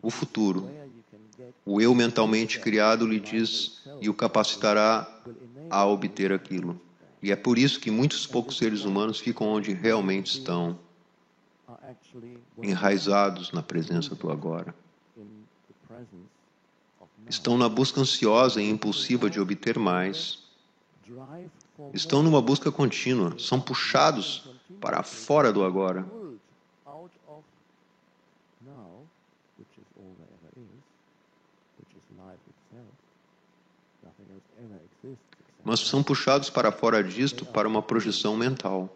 [0.00, 0.70] o futuro,
[1.64, 5.08] o eu mentalmente criado lhe diz e o capacitará
[5.70, 6.80] a obter aquilo.
[7.22, 10.78] E é por isso que muitos poucos seres humanos ficam onde realmente estão,
[12.62, 14.74] enraizados na presença do agora
[17.28, 20.38] estão na busca ansiosa e impulsiva de obter mais.
[21.92, 24.48] Estão numa busca contínua, são puxados
[24.80, 26.04] para fora do agora.
[35.64, 38.94] Mas são puxados para fora disto para uma projeção mental.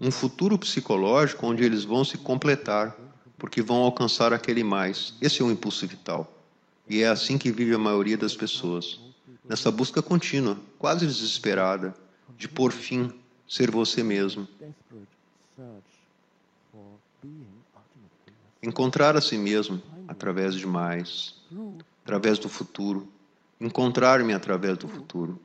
[0.00, 2.96] Um futuro psicológico onde eles vão se completar
[3.38, 5.14] porque vão alcançar aquele mais.
[5.20, 6.32] Esse é o impulso vital.
[6.88, 9.00] E é assim que vive a maioria das pessoas,
[9.44, 11.94] nessa busca contínua, quase desesperada,
[12.36, 13.12] de por fim
[13.48, 14.46] ser você mesmo.
[18.62, 21.34] Encontrar a si mesmo através de mais,
[22.04, 23.08] através do futuro,
[23.60, 25.40] encontrar-me através do futuro.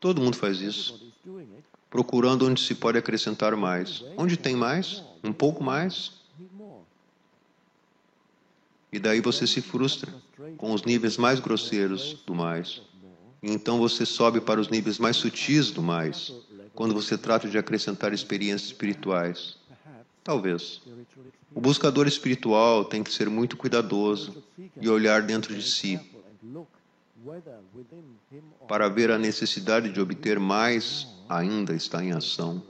[0.00, 1.12] Todo mundo faz isso
[1.94, 4.04] procurando onde se pode acrescentar mais.
[4.16, 5.00] Onde tem mais?
[5.22, 6.23] Um pouco mais?
[8.94, 10.14] E daí você se frustra
[10.56, 12.80] com os níveis mais grosseiros do mais.
[13.42, 16.32] E então você sobe para os níveis mais sutis do mais,
[16.76, 19.56] quando você trata de acrescentar experiências espirituais.
[20.22, 20.80] Talvez.
[21.52, 24.44] O buscador espiritual tem que ser muito cuidadoso
[24.80, 25.98] e olhar dentro de si
[28.68, 32.62] para ver a necessidade de obter mais ainda está em ação.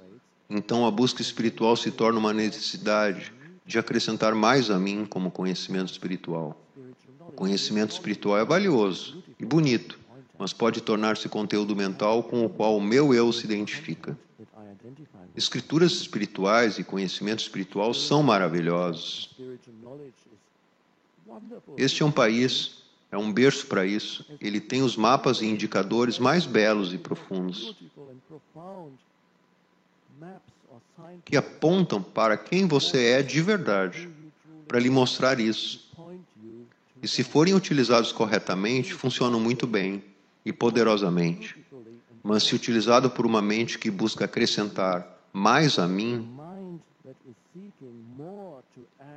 [0.49, 3.31] Então a busca espiritual se torna uma necessidade
[3.65, 6.61] de acrescentar mais a mim como conhecimento espiritual.
[7.21, 9.99] O conhecimento espiritual é valioso e bonito,
[10.39, 14.17] mas pode tornar-se conteúdo mental com o qual o meu eu se identifica.
[15.35, 19.31] Escrituras espirituais e conhecimento espiritual são maravilhosos.
[21.77, 24.25] Este é um país, é um berço para isso.
[24.41, 27.75] Ele tem os mapas e indicadores mais belos e profundos
[31.25, 34.09] que apontam para quem você é de verdade,
[34.67, 35.91] para lhe mostrar isso.
[37.03, 40.03] E se forem utilizados corretamente, funcionam muito bem
[40.45, 41.63] e poderosamente.
[42.23, 46.29] Mas se utilizado por uma mente que busca acrescentar mais a mim,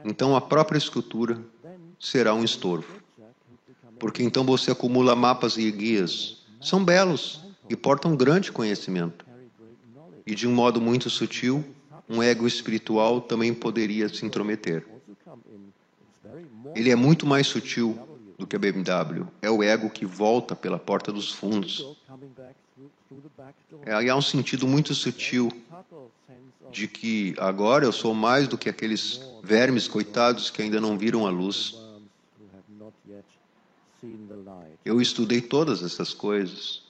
[0.04, 1.42] então a própria escultura
[2.00, 3.02] será um estorvo.
[4.00, 6.46] Porque então você acumula mapas e guias.
[6.62, 9.27] São belos e portam grande conhecimento.
[10.28, 11.64] E de um modo muito sutil,
[12.10, 14.86] um ego espiritual também poderia se intrometer.
[16.76, 17.98] Ele é muito mais sutil
[18.38, 19.26] do que a BMW.
[19.42, 21.96] É o ego que volta pela porta dos fundos.
[23.86, 25.50] É, há um sentido muito sutil
[26.72, 31.26] de que agora eu sou mais do que aqueles vermes coitados que ainda não viram
[31.26, 31.74] a luz.
[34.84, 36.84] Eu estudei todas essas coisas.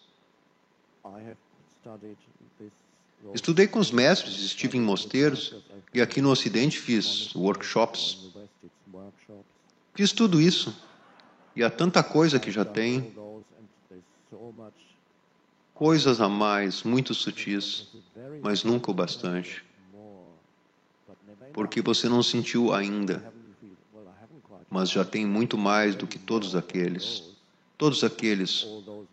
[3.34, 5.56] Estudei com os mestres, estive em mosteiros
[5.94, 8.32] e aqui no Ocidente fiz workshops.
[9.94, 10.76] Fiz tudo isso.
[11.56, 13.14] E há tanta coisa que já tem.
[15.74, 17.88] Coisas a mais, muito sutis,
[18.42, 19.64] mas nunca o bastante.
[21.54, 23.34] Porque você não sentiu ainda,
[24.70, 27.24] mas já tem muito mais do que todos aqueles.
[27.78, 28.66] Todos aqueles,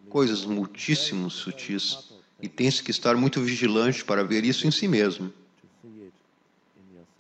[0.08, 2.13] coisas muitíssimo sutis
[2.44, 5.32] e tem-se que estar muito vigilante para ver isso em si mesmo.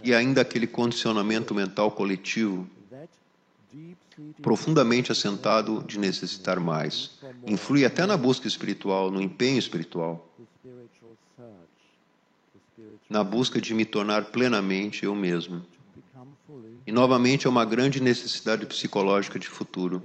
[0.02, 2.68] E ainda aquele condicionamento mental coletivo,
[4.42, 7.12] profundamente assentado de necessitar mais,
[7.46, 10.28] influi até na busca espiritual, no empenho espiritual,
[13.08, 15.64] na busca de me tornar plenamente eu mesmo.
[16.86, 20.02] E novamente é uma grande necessidade psicológica de futuro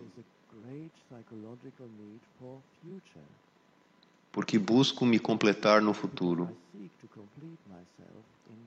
[4.31, 6.55] porque busco me completar no futuro,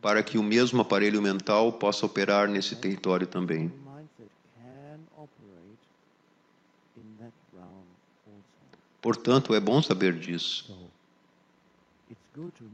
[0.00, 3.72] para que o mesmo aparelho mental possa operar nesse território também.
[9.00, 10.76] Portanto, é bom saber disso.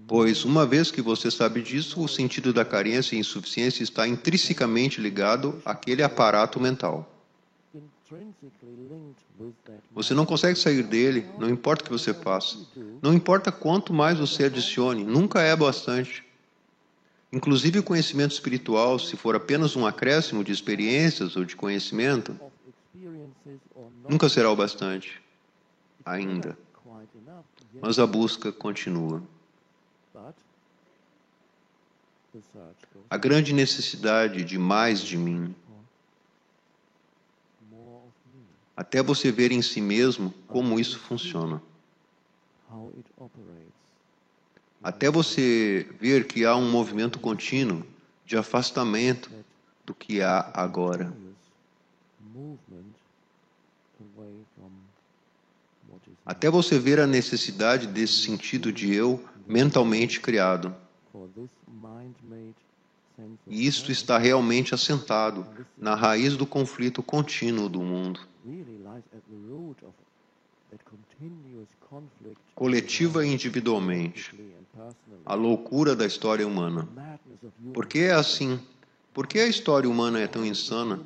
[0.07, 5.01] Pois, uma vez que você sabe disso, o sentido da carência e insuficiência está intrinsecamente
[5.01, 7.17] ligado àquele aparato mental.
[9.92, 12.59] Você não consegue sair dele, não importa o que você faça.
[13.02, 16.24] Não importa quanto mais você adicione, nunca é bastante.
[17.30, 22.38] Inclusive o conhecimento espiritual, se for apenas um acréscimo de experiências ou de conhecimento,
[24.09, 25.20] nunca será o bastante.
[26.04, 26.56] Ainda.
[27.82, 29.22] Mas a busca continua.
[33.11, 35.54] A grande necessidade de mais de mim
[38.78, 41.60] até você ver em si mesmo como isso funciona.
[44.80, 47.84] Até você ver que há um movimento contínuo
[48.24, 49.32] de afastamento
[49.84, 51.12] do que há agora.
[56.24, 60.72] Até você ver a necessidade desse sentido de eu mentalmente criado.
[63.44, 65.44] E isto está realmente assentado
[65.76, 68.27] na raiz do conflito contínuo do mundo
[72.55, 74.34] coletiva e individualmente,
[75.24, 76.88] a loucura da história humana.
[77.72, 78.61] Por que é assim?
[79.14, 81.01] Por que a história humana é tão insana?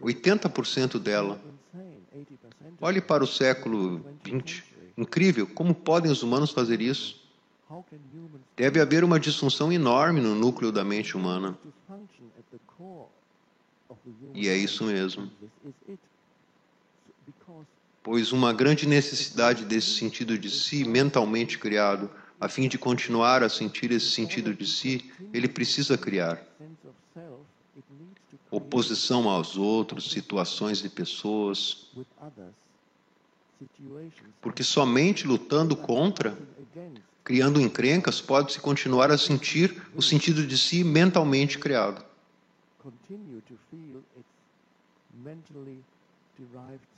[0.00, 1.40] 80% dela.
[2.80, 4.62] Olhe para o século XX.
[4.96, 7.22] Incrível, como podem os humanos fazer isso?
[8.56, 11.58] Deve haver uma disfunção enorme no núcleo da mente humana.
[14.34, 15.30] E é isso mesmo
[18.04, 23.48] pois uma grande necessidade desse sentido de si mentalmente criado, a fim de continuar a
[23.48, 26.38] sentir esse sentido de si, ele precisa criar.
[28.50, 31.90] oposição aos outros, situações e pessoas,
[34.42, 36.38] porque somente lutando contra,
[37.24, 42.04] criando encrencas, pode-se continuar a sentir o sentido de si mentalmente criado.
[42.78, 43.42] continue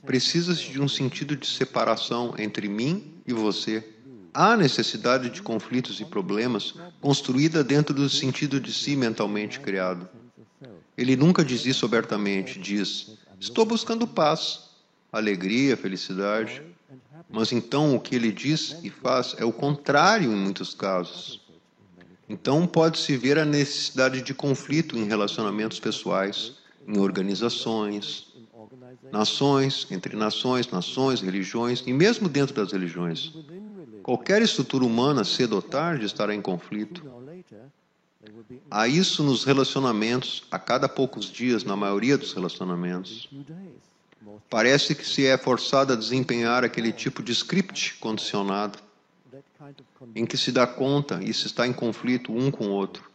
[0.05, 3.87] Precisa-se de um sentido de separação entre mim e você.
[4.33, 10.07] Há necessidade de conflitos e problemas construída dentro do sentido de si mentalmente criado.
[10.97, 14.69] Ele nunca diz isso abertamente, diz: Estou buscando paz,
[15.11, 16.61] alegria, felicidade.
[17.29, 21.41] Mas então o que ele diz e faz é o contrário em muitos casos.
[22.29, 26.53] Então pode-se ver a necessidade de conflito em relacionamentos pessoais,
[26.87, 28.27] em organizações,
[29.11, 33.33] nações, entre nações, nações, religiões e mesmo dentro das religiões.
[34.03, 37.03] Qualquer estrutura humana, cedo ou tarde, estará em conflito.
[38.69, 43.29] Há isso nos relacionamentos, a cada poucos dias, na maioria dos relacionamentos.
[44.49, 48.79] Parece que se é forçado a desempenhar aquele tipo de script condicionado,
[50.15, 53.09] em que se dá conta e se está em conflito um com o outro.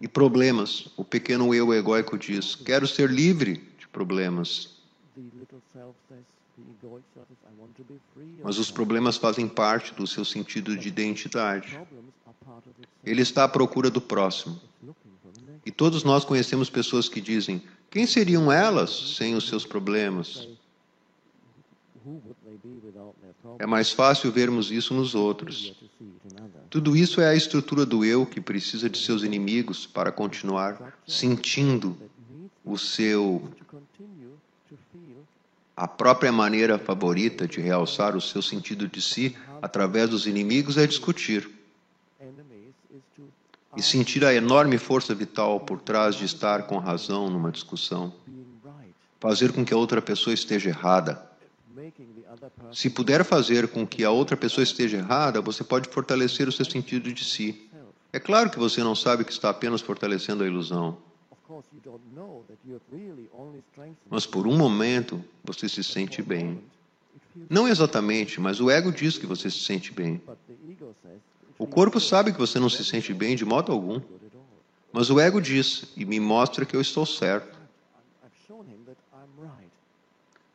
[0.00, 4.81] E problemas, o pequeno eu egóico diz: quero ser livre de problemas.
[8.42, 11.78] Mas os problemas fazem parte do seu sentido de identidade.
[13.04, 14.60] Ele está à procura do próximo.
[15.64, 20.48] E todos nós conhecemos pessoas que dizem: quem seriam elas sem os seus problemas?
[23.58, 25.74] É mais fácil vermos isso nos outros.
[26.68, 31.96] Tudo isso é a estrutura do eu que precisa de seus inimigos para continuar sentindo
[32.64, 34.34] o seu to continue
[34.68, 35.24] to feel
[35.76, 40.86] a própria maneira favorita de realçar o seu sentido de si através dos inimigos é
[40.86, 41.50] discutir
[43.76, 48.12] e sentir a enorme força vital por trás de estar com razão numa discussão,
[49.18, 51.30] fazer com que a outra pessoa esteja errada.
[52.70, 56.64] Se puder fazer com que a outra pessoa esteja errada, você pode fortalecer o seu
[56.64, 57.70] sentido de si.
[58.12, 60.98] É claro que você não sabe que está apenas fortalecendo a ilusão,
[64.10, 66.62] Mas por um momento você se sente bem.
[67.48, 70.20] Não exatamente, mas o ego diz que você se sente bem.
[71.58, 74.00] O corpo sabe que você não se sente bem de modo algum,
[74.92, 77.58] mas o ego diz e me mostra que eu estou certo.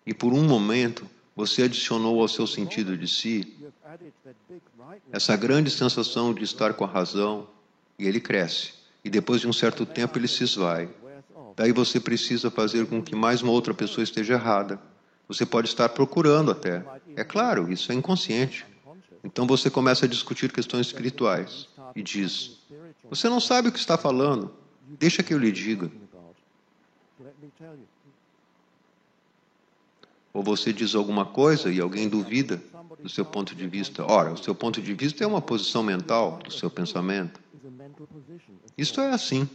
[0.06, 3.56] E por um momento você adicionou ao seu sentido de si
[5.12, 7.48] essa grande sensação de estar com a razão
[7.98, 8.77] e ele cresce.
[9.08, 10.90] E depois de um certo tempo ele se esvai.
[11.56, 14.82] Daí você precisa fazer com que mais uma outra pessoa esteja errada.
[15.30, 16.84] Você pode estar procurando até.
[17.16, 18.66] É claro, isso é inconsciente.
[19.24, 22.58] Então você começa a discutir questões espirituais e diz:
[23.10, 24.54] Você não sabe o que está falando.
[24.86, 25.90] Deixa que eu lhe diga.
[30.34, 32.62] Ou você diz alguma coisa e alguém duvida
[33.02, 34.04] do seu ponto de vista.
[34.04, 37.47] Ora, o seu ponto de vista é uma posição mental do seu pensamento.
[38.78, 39.50] Isto é assim.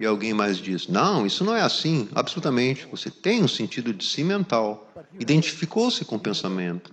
[0.00, 2.08] E alguém mais diz: Não, isso não é assim.
[2.14, 2.86] Absolutamente.
[2.90, 4.92] Você tem um sentido de si mental.
[5.18, 6.92] Identificou-se com o pensamento.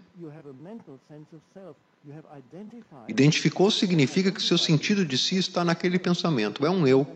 [3.08, 6.66] Identificou significa que seu sentido de si está naquele pensamento.
[6.66, 7.08] É um eu.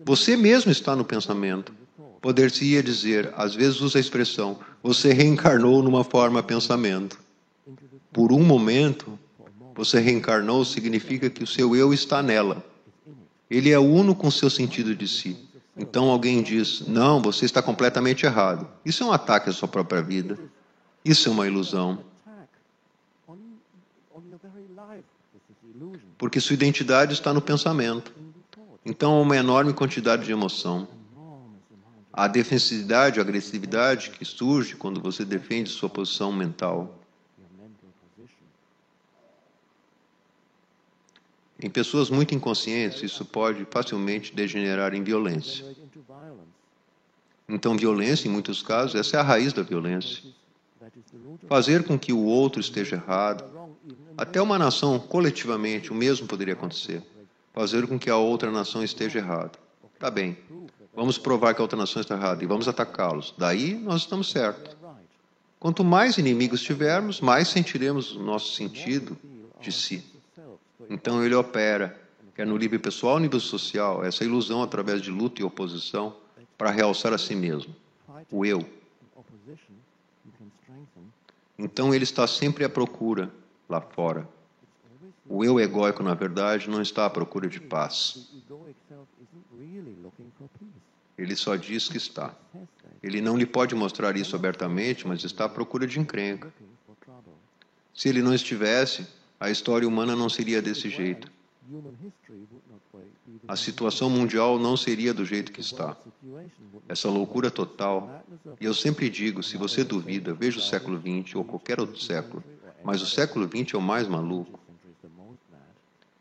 [0.00, 1.72] Você mesmo está no pensamento.
[2.20, 7.18] Poder-se-ia dizer, às vezes usa a expressão, você reencarnou numa forma pensamento.
[8.10, 9.18] Por um momento.
[9.74, 12.64] Você reencarnou significa que o seu eu está nela.
[13.50, 15.36] Ele é uno com seu sentido de si.
[15.76, 18.68] Então alguém diz: Não, você está completamente errado.
[18.84, 20.38] Isso é um ataque à sua própria vida.
[21.04, 22.04] Isso é uma ilusão.
[26.16, 28.12] Porque sua identidade está no pensamento.
[28.86, 30.86] Então há uma enorme quantidade de emoção.
[32.12, 37.03] A defensividade, a agressividade que surge quando você defende sua posição mental
[41.62, 45.64] Em pessoas muito inconscientes, isso pode facilmente degenerar em violência.
[47.48, 50.22] Então, violência, em muitos casos, essa é a raiz da violência.
[51.48, 53.44] Fazer com que o outro esteja errado.
[54.16, 57.02] Até uma nação, coletivamente, o mesmo poderia acontecer.
[57.52, 59.52] Fazer com que a outra nação esteja errada.
[59.98, 60.36] Tá bem,
[60.94, 63.34] vamos provar que a outra nação está errada e vamos atacá-los.
[63.38, 64.76] Daí nós estamos certos.
[65.60, 69.16] Quanto mais inimigos tivermos, mais sentiremos o nosso sentido
[69.60, 70.13] de si.
[70.88, 71.98] Então ele opera,
[72.34, 76.16] quer no nível pessoal ou nível social, essa ilusão através de luta e oposição
[76.56, 77.74] para realçar a si mesmo,
[78.30, 78.64] o eu.
[81.58, 83.30] Então ele está sempre à procura
[83.68, 84.28] lá fora.
[85.26, 88.28] O eu egóico, na verdade, não está à procura de paz.
[91.16, 92.34] Ele só diz que está.
[93.02, 96.52] Ele não lhe pode mostrar isso abertamente, mas está à procura de encrenca.
[97.94, 99.06] Se ele não estivesse,
[99.44, 101.30] a história humana não seria desse jeito.
[103.46, 105.96] A situação mundial não seria do jeito que está.
[106.88, 108.24] Essa loucura total.
[108.58, 112.42] E eu sempre digo: se você duvida, veja o século XX ou qualquer outro século.
[112.82, 114.58] Mas o século XX é o mais maluco.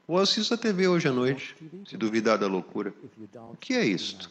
[0.05, 1.55] Ou assista a TV hoje à noite,
[1.87, 2.93] se duvidar da loucura.
[3.51, 4.29] O que é isto?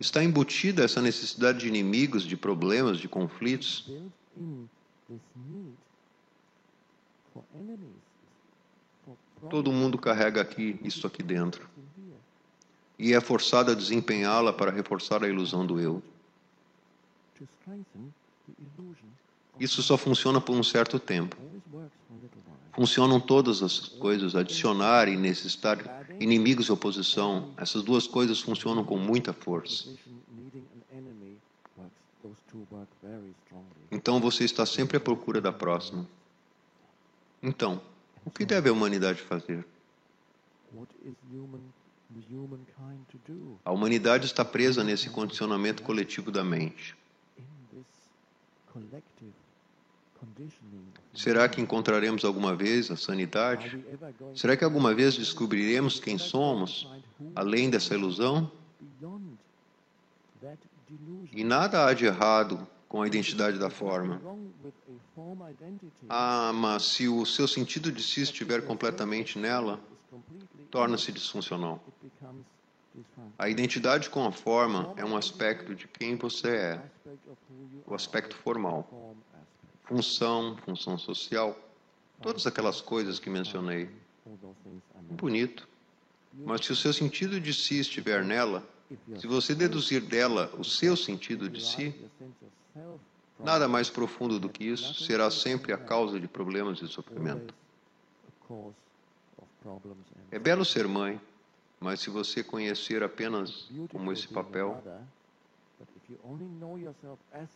[0.00, 3.90] Está embutida essa necessidade de inimigos, de problemas, de conflitos.
[9.50, 11.68] Todo mundo carrega aqui isso aqui dentro.
[12.98, 16.02] E é forçado a desempenhá-la para reforçar a ilusão do eu.
[19.60, 21.36] Isso só funciona por um certo tempo.
[22.72, 27.50] Funcionam todas as coisas, adicionar e necessitar inimigos e oposição.
[27.56, 29.88] Essas duas coisas funcionam com muita força.
[33.90, 36.06] Então você está sempre à procura da próxima.
[37.42, 37.80] Então,
[38.24, 39.64] o que deve a humanidade fazer?
[43.64, 46.96] A humanidade está presa nesse condicionamento coletivo da mente.
[51.14, 53.84] Será que encontraremos alguma vez a sanidade?
[54.34, 56.88] Será que alguma vez descobriremos quem somos,
[57.34, 58.50] além dessa ilusão?
[61.32, 64.20] E nada há de errado com a identidade da forma.
[66.08, 69.80] Ah, mas se o seu sentido de si estiver completamente nela,
[70.70, 71.82] torna-se disfuncional.
[73.38, 76.82] A identidade com a forma é um aspecto de quem você é,
[77.86, 79.14] o aspecto formal.
[79.84, 81.56] Função, função social,
[82.20, 83.90] todas aquelas coisas que mencionei.
[85.10, 85.68] Bonito.
[86.32, 88.66] Mas se o seu sentido de si estiver nela,
[89.18, 91.94] se você deduzir dela o seu sentido de si,
[93.38, 97.54] nada mais profundo do que isso será sempre a causa de problemas e sofrimento.
[100.30, 101.20] É belo ser mãe,
[101.80, 104.82] mas se você conhecer apenas como esse papel,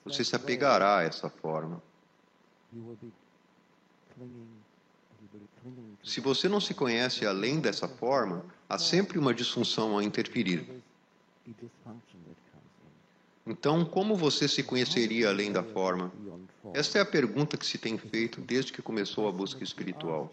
[0.04, 1.80] você se apegará a essa forma.
[6.02, 10.82] Se você não se conhece além dessa forma, há sempre uma disfunção a interferir.
[13.50, 16.12] Então, como você se conheceria além da forma?
[16.72, 20.32] Esta é a pergunta que se tem feito desde que começou a busca espiritual.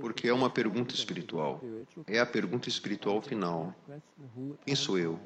[0.00, 1.62] Porque é uma pergunta espiritual.
[2.08, 3.72] É a pergunta espiritual final.
[4.66, 5.16] Quem sou eu?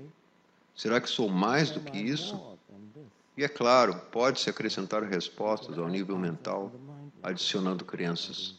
[0.76, 2.38] Será que sou mais do que isso?
[3.38, 6.70] E é claro, pode-se acrescentar respostas ao nível mental,
[7.22, 8.56] adicionando crenças.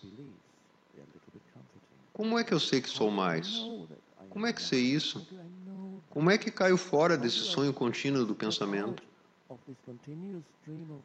[2.11, 3.61] Como é que eu sei que sou mais?
[4.31, 5.27] Como é que sei isso?
[6.13, 9.01] Como é que caio fora desse sonho contínuo do pensamento?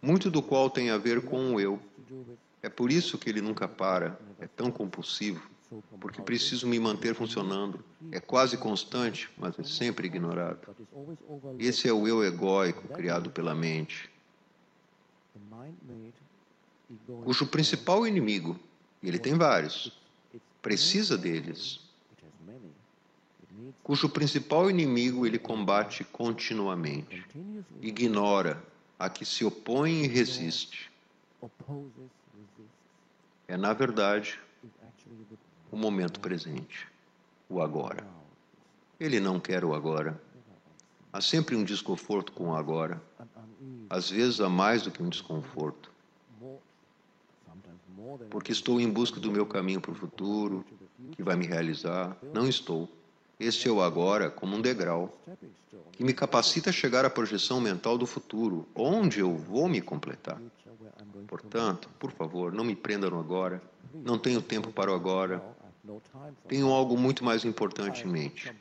[0.03, 1.81] Muito do qual tem a ver com o eu.
[2.63, 5.49] É por isso que ele nunca para, é tão compulsivo,
[5.99, 7.83] porque preciso me manter funcionando.
[8.13, 10.77] É quase constante, mas é sempre ignorado.
[11.59, 14.11] Esse é o eu egóico criado pela mente,
[17.25, 18.61] cujo principal inimigo,
[19.03, 19.91] e ele tem vários,
[20.61, 21.88] precisa deles,
[23.89, 27.25] cujo principal inimigo ele combate continuamente,
[27.81, 28.63] ignora,
[28.99, 30.91] a que se opõe e resiste.
[33.47, 34.39] É, na verdade,
[35.73, 36.87] o momento presente,
[37.49, 38.07] o agora.
[39.01, 40.21] Ele não quer o agora.
[41.11, 43.03] Há sempre um desconforto com o agora.
[43.89, 45.91] Às vezes há mais do que um desconforto.
[48.29, 50.63] Porque estou em busca do meu caminho para o futuro,
[51.13, 52.15] que vai me realizar.
[52.35, 52.98] Não estou.
[53.39, 55.17] Este o agora como um degrau
[55.93, 60.41] que me capacita a chegar à projeção mental do futuro, onde eu vou me completar.
[61.27, 63.63] Portanto, por favor, não me prenda no agora.
[63.95, 65.43] Não tenho tempo para o agora.
[66.47, 68.53] Tenho algo muito mais importante em mente.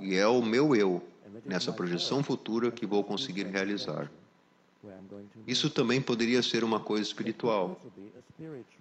[0.00, 1.02] E é o meu eu,
[1.44, 4.10] nessa projeção futura, que vou conseguir realizar.
[5.46, 7.80] Isso também poderia ser uma coisa espiritual.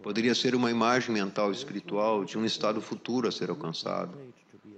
[0.01, 4.17] Poderia ser uma imagem mental espiritual de um estado futuro a ser alcançado,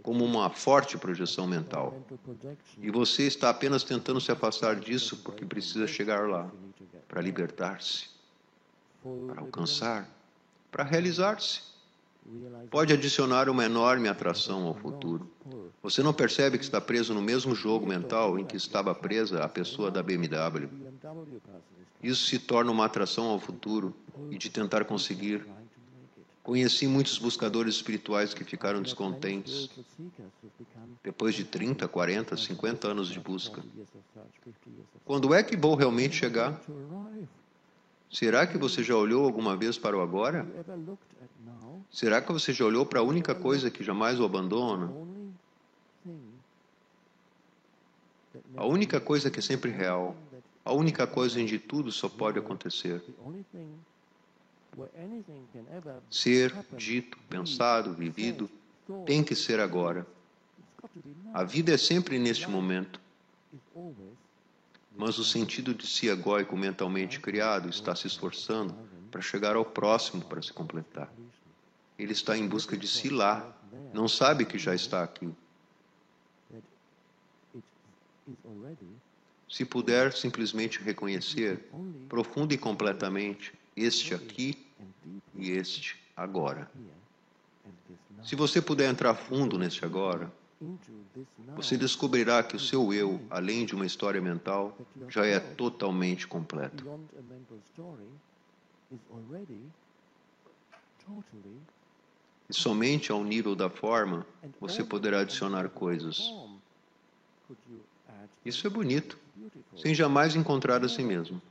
[0.02, 2.02] como uma forte projeção mental.
[2.82, 6.52] E você está apenas tentando se afastar disso porque precisa chegar lá,
[7.08, 8.10] para libertar-se,
[9.28, 10.10] para alcançar,
[10.72, 11.74] para realizar-se
[12.70, 15.30] pode adicionar uma enorme atração ao futuro.
[15.82, 19.50] Você não percebe que está preso no mesmo jogo mental em que estava presa a
[19.50, 20.70] pessoa da BMW.
[22.04, 23.96] Isso se torna uma atração ao futuro
[24.30, 25.46] e de tentar conseguir.
[26.44, 29.70] Conheci muitos buscadores espirituais que ficaram descontentes
[31.02, 33.62] depois de 30, 40, 50 anos de busca.
[33.62, 36.62] 40 years of search, 50 years of Quando é que vou realmente chegar?
[38.12, 40.46] Será que você já olhou alguma vez para o agora?
[41.90, 44.94] Será que você já olhou para a única coisa que jamais o abandona?
[48.58, 50.16] A única coisa que é sempre real.
[50.66, 53.04] A única coisa onde tudo só pode acontecer.
[56.10, 58.50] Ser, dito, pensado, vivido,
[59.06, 60.08] tem que ser agora.
[61.34, 63.00] A vida é sempre neste momento,
[64.96, 68.76] mas o sentido de si egóico mentalmente criado está se esforçando
[69.10, 71.12] para chegar ao próximo para se completar.
[71.98, 73.56] Ele está em busca de si lá,
[73.94, 75.32] não sabe que já está aqui.
[79.54, 84.58] Se puder simplesmente reconhecer, only profunda e completamente, este aqui
[85.36, 86.72] e este agora.
[88.24, 90.34] Se você puder entrar fundo neste agora,
[91.56, 94.76] você descobrirá que o seu eu, além de uma história mental,
[95.08, 96.84] já é totalmente completo.
[102.50, 104.26] E somente ao nível da forma
[104.60, 106.34] você poderá adicionar coisas.
[108.46, 109.18] Isso é bonito,
[109.76, 111.42] sem jamais encontrar a si mesmo.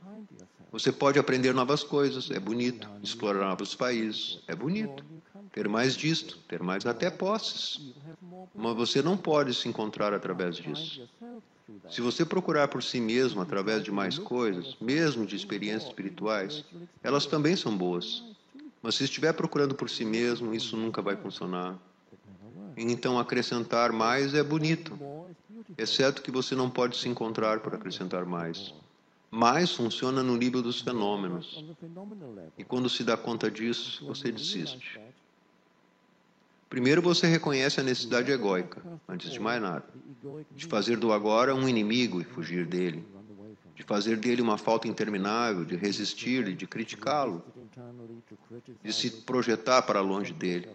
[0.71, 2.89] Você pode aprender novas coisas, é bonito.
[3.01, 5.03] Explorar novos países, é bonito.
[5.51, 7.93] Ter mais disto, ter mais até posses.
[8.55, 11.07] Mas você não pode se encontrar através disso.
[11.89, 16.65] Se você procurar por si mesmo através de mais coisas, mesmo de experiências espirituais,
[17.03, 18.23] elas também são boas.
[18.81, 21.77] Mas se estiver procurando por si mesmo, isso nunca vai funcionar.
[22.75, 24.97] Então acrescentar mais é bonito.
[25.77, 28.73] Exceto que você não pode se encontrar por acrescentar mais.
[29.29, 31.63] Mais funciona no nível dos fenômenos.
[32.57, 34.99] E quando se dá conta disso, você desiste.
[36.69, 39.85] Primeiro você reconhece a necessidade egóica, antes de mais nada,
[40.55, 43.05] de fazer do agora um inimigo e fugir dele,
[43.75, 47.43] de fazer dele uma falta interminável, de resistir e de criticá-lo,
[48.83, 50.67] de se projetar para longe dele.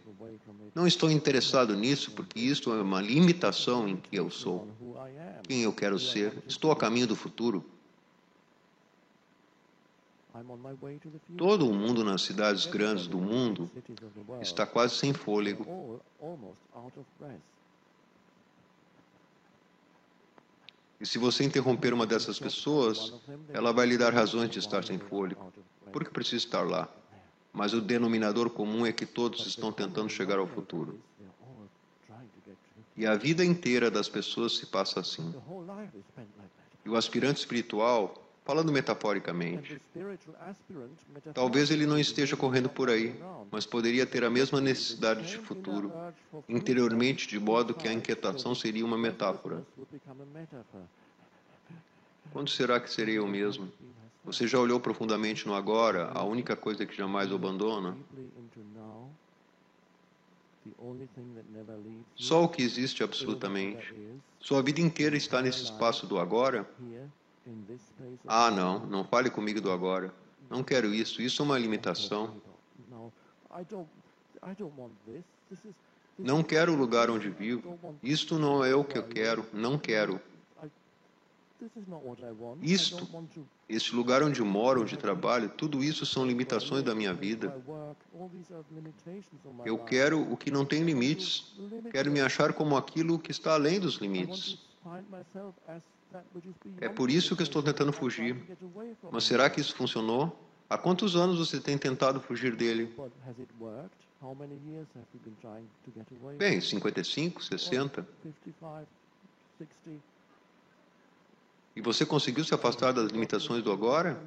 [0.72, 4.68] Não estou interessado nisso porque isto é uma limitação em que eu sou.
[5.48, 6.36] Quem eu quero ser.
[6.46, 7.64] Estou a caminho do futuro.
[11.36, 13.68] Todo o mundo nas cidades grandes do mundo
[14.40, 16.00] está quase sem fôlego.
[21.00, 23.14] E se você interromper uma dessas pessoas,
[23.52, 25.52] ela vai lhe dar razões de estar sem fôlego.
[25.90, 26.88] Por que precisa estar lá?
[27.52, 31.00] Mas o denominador comum é que todos estão tentando chegar ao futuro.
[31.18, 31.68] They're all
[32.06, 35.32] trying to get to E a vida inteira das pessoas se passa assim.
[36.84, 39.80] E o aspirante espiritual, falando And metaforicamente,
[41.32, 43.14] talvez ele não esteja correndo por aí,
[43.52, 45.92] mas poderia ter a mesma necessidade de futuro,
[46.48, 49.64] interiormente, de modo que a inquietação seria uma metáfora.
[52.32, 53.70] Quando será que serei eu mesmo?
[54.24, 57.96] Você já olhou profundamente no agora, a única coisa que jamais o abandona?
[62.16, 63.94] Só o que existe absolutamente.
[64.40, 66.68] Sua vida inteira está nesse espaço do agora?
[68.26, 70.12] Ah, não, não fale comigo do agora.
[70.50, 72.40] Não quero isso, isso é uma limitação.
[76.18, 77.78] Não quero o lugar onde vivo.
[78.02, 80.20] Isto não é o que eu quero, não quero.
[82.62, 83.08] Isto,
[83.68, 87.54] este lugar onde moro, onde trabalho, tudo isso são limitações da minha vida.
[89.64, 91.56] Eu quero o que não tem limites.
[91.90, 94.58] Quero me achar como aquilo que está além dos limites.
[96.80, 98.36] É por isso que estou tentando fugir.
[99.10, 100.38] Mas será que isso funcionou?
[100.70, 102.94] Há quantos anos você tem tentado fugir dele?
[106.36, 108.06] Bem, 55, 60.
[111.78, 114.20] E você conseguiu se afastar das limitações do agora?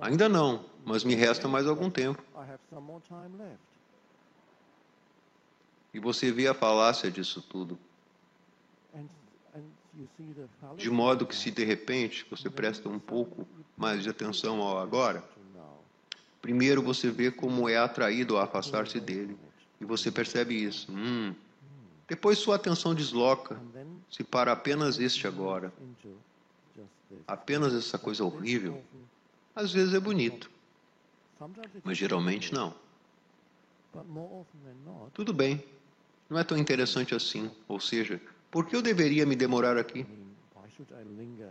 [0.00, 2.20] Ainda não, mas me resta mais algum tempo.
[5.94, 7.78] E você vê a falácia disso tudo.
[10.76, 13.46] De modo que, se de repente você presta um pouco
[13.76, 15.22] mais de atenção ao agora,
[16.42, 19.38] primeiro você vê como é atraído a afastar-se dele.
[19.80, 20.90] E você percebe isso.
[20.90, 21.32] Hum.
[22.08, 23.60] Depois sua atenção desloca,
[24.10, 25.72] se para apenas este agora.
[27.26, 28.82] Apenas essa coisa horrível.
[29.54, 30.50] Às vezes é bonito,
[31.84, 32.74] mas geralmente não.
[35.12, 35.62] Tudo bem,
[36.28, 37.50] não é tão interessante assim.
[37.66, 38.20] Ou seja,
[38.50, 40.06] por que eu deveria me demorar aqui?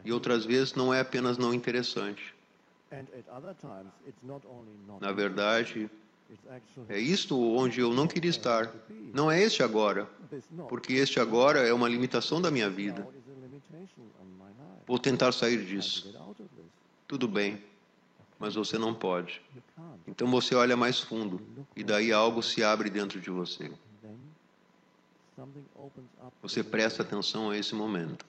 [0.05, 2.33] E outras vezes não é apenas não interessante.
[5.01, 5.89] Na verdade,
[6.87, 8.71] É isto onde eu não queria estar.
[9.13, 10.07] Não é este agora,
[10.67, 13.07] porque este agora é uma limitação da minha vida.
[14.89, 16.11] Vou tentar sair disso.
[17.07, 17.63] Tudo bem,
[18.39, 19.39] mas você não pode.
[20.07, 21.39] Então você olha mais fundo
[21.75, 23.71] e daí algo se abre dentro de você.
[26.41, 28.25] Você presta atenção a esse momento.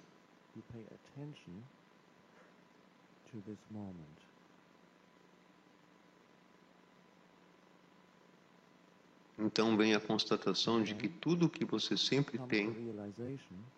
[9.39, 12.95] Então vem a constatação de que tudo o que você sempre tem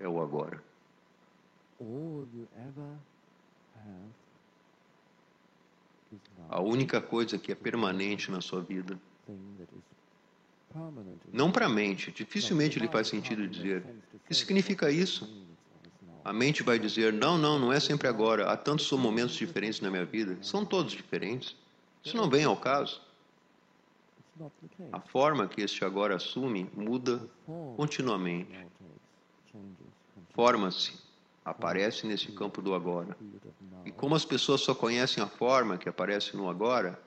[0.00, 0.71] é o agora.
[6.48, 8.98] A única coisa que é permanente na sua vida.
[11.32, 13.84] Não para a mente, dificilmente lhe faz sentido dizer.
[14.14, 15.28] O que significa isso?
[16.24, 18.50] A mente vai dizer: não, não, não é sempre agora.
[18.50, 20.38] Há tantos momentos diferentes na minha vida.
[20.42, 21.56] São todos diferentes.
[22.04, 23.00] Isso não vem ao caso.
[24.92, 27.28] A forma que este agora assume muda
[27.76, 28.50] continuamente.
[30.30, 30.94] Forma-se,
[31.44, 33.16] aparece nesse campo do agora.
[33.84, 37.00] E como as pessoas só conhecem a forma que aparece no agora,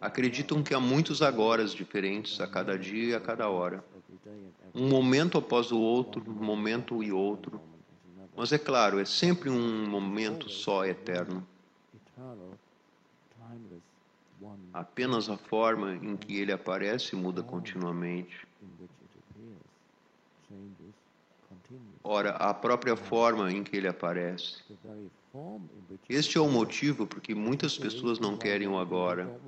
[0.00, 3.84] acreditam que há muitos agoras diferentes a cada dia e a cada hora.
[4.74, 7.60] Um momento após o outro, um momento e outro.
[8.36, 11.46] Mas é claro, é sempre um momento só eterno.
[14.72, 18.49] Apenas a forma em que ele aparece muda continuamente.
[22.02, 24.62] Ora, a própria forma em que ele aparece.
[26.08, 29.38] Este é o motivo por que muitas pessoas não querem o agora,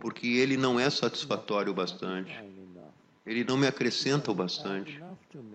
[0.00, 2.32] porque ele não é satisfatório o bastante.
[3.26, 5.02] Ele não me acrescenta o bastante.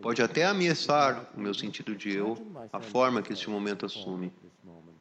[0.02, 2.38] Pode até ameaçar o meu sentido de eu,
[2.72, 4.32] a forma que este momento assume.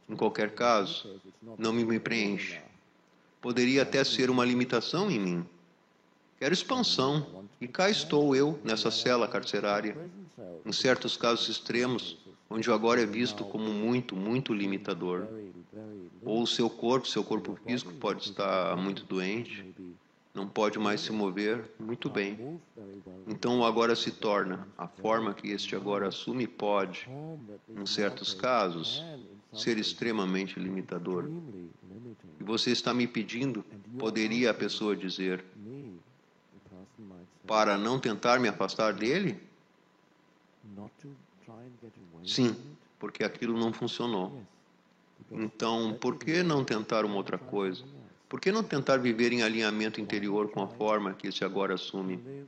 [0.08, 1.20] Em qualquer caso,
[1.58, 2.60] não me preenche.
[3.40, 5.46] Poderia até ser uma limitação em mim.
[6.38, 9.96] Quero expansão, e cá estou eu nessa cela carcerária.
[10.64, 12.18] Em certos casos extremos,
[12.50, 15.26] onde o agora é visto como muito, muito limitador.
[16.24, 19.64] Ou o seu corpo, seu corpo físico pode estar muito doente,
[20.34, 22.60] não pode mais se mover, muito bem.
[23.26, 27.08] Então o agora se torna, a forma que este agora assume pode,
[27.74, 29.02] em certos casos,
[29.52, 31.30] ser extremamente limitador.
[32.38, 33.64] E você está me pedindo,
[33.98, 35.42] poderia a pessoa dizer,
[37.46, 39.40] para não tentar me afastar dele?
[42.24, 42.56] Sim,
[42.98, 44.42] porque aquilo não funcionou.
[45.30, 47.84] Então, por que não tentar uma outra coisa?
[48.28, 52.46] Por que não tentar viver em alinhamento interior com a forma que este agora assume?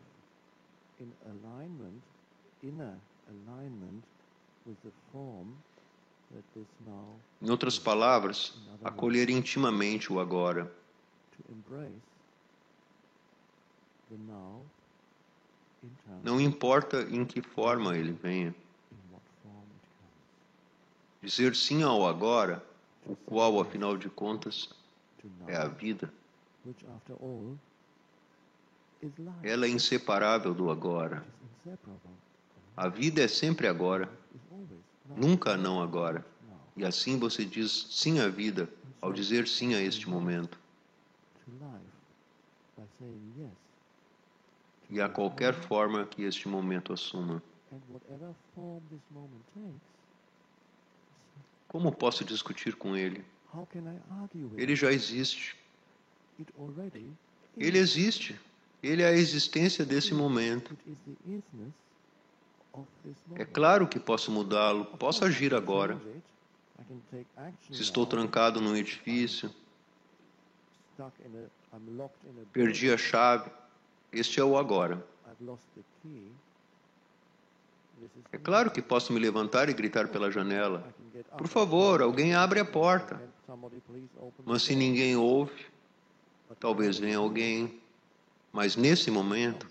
[7.41, 10.71] Em outras palavras, acolher intimamente o agora.
[16.23, 18.55] Não importa em que forma ele venha.
[21.23, 22.65] Dizer sim ao agora,
[23.07, 24.71] o qual, afinal de contas,
[25.47, 26.13] é a vida.
[29.43, 31.25] Ela é inseparável do agora.
[32.77, 34.09] A vida é sempre agora,
[35.17, 36.25] nunca não agora.
[36.77, 38.69] E assim você diz sim à vida
[39.01, 40.59] ao dizer sim a este momento.
[44.91, 47.43] E a qualquer forma que este momento assuma.
[51.69, 53.25] Como posso discutir com ele?
[54.57, 55.57] Ele já existe.
[57.57, 58.41] Ele existe.
[58.83, 60.77] Ele é a existência desse momento.
[63.35, 66.01] É claro que posso mudá-lo, posso agir agora.
[67.71, 69.51] Se estou trancado num edifício,
[72.53, 73.51] perdi a chave,
[74.13, 75.05] este é o agora.
[78.33, 80.95] É claro que posso me levantar e gritar pela janela:
[81.37, 83.21] Por favor, alguém abre a porta.
[84.45, 85.67] Mas se ninguém ouve,
[86.61, 87.81] talvez venha alguém.
[88.53, 89.67] Mas nesse momento,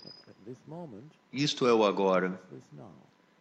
[1.31, 2.39] isto é o agora.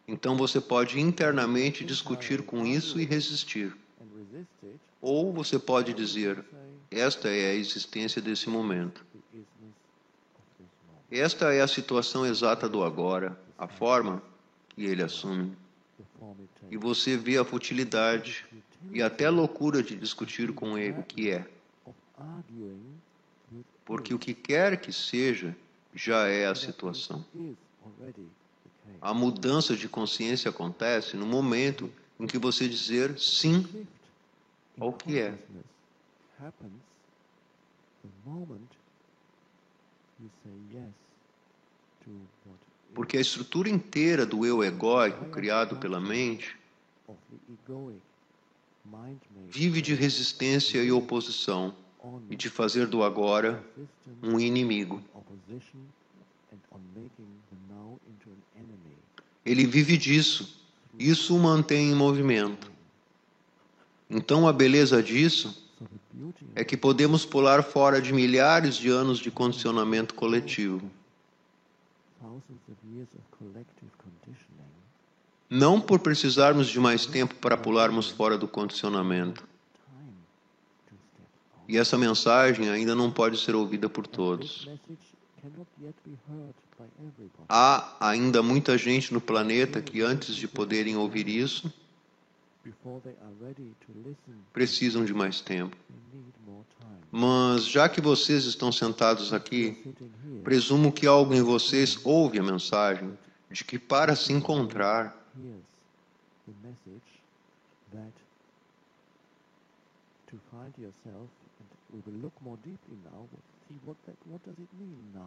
[0.07, 3.75] Então você pode internamente discutir com isso e resistir.
[5.01, 6.43] Ou você pode dizer:
[6.89, 9.05] esta é a existência desse momento.
[11.11, 14.21] Esta é a situação exata do agora, a forma
[14.69, 15.55] que ele assume.
[16.69, 18.45] E você vê a futilidade
[18.91, 21.47] e até a loucura de discutir com ele o que é.
[23.85, 25.55] Porque o que quer que seja
[25.93, 27.25] já é a situação.
[29.01, 33.87] A mudança de consciência acontece no momento em que você dizer sim
[34.79, 35.37] ao que é.
[36.39, 36.71] happens
[38.03, 40.06] the moment you say yes to what is
[42.93, 46.55] Porque a estrutura inteira do eu egóico criado pela mente
[49.49, 51.75] vive de resistência e oposição
[52.29, 53.63] e de fazer do agora
[54.23, 55.03] um inimigo.
[59.45, 60.61] Ele vive disso.
[60.97, 62.71] Isso o mantém em movimento.
[64.09, 65.66] Então a beleza disso
[66.55, 70.89] é que podemos pular fora de milhares de anos de condicionamento coletivo.
[75.49, 79.47] Não por precisarmos de mais tempo para pularmos fora do condicionamento.
[81.67, 84.67] E essa mensagem ainda não pode ser ouvida por todos.
[87.47, 91.71] Há ainda muita gente no planeta que, antes de poderem ouvir isso,
[94.53, 95.75] precisam de mais tempo.
[97.11, 99.95] Mas já que vocês estão sentados aqui,
[100.43, 103.17] presumo que algo em vocês ouve a mensagem
[103.49, 105.15] de que para se encontrar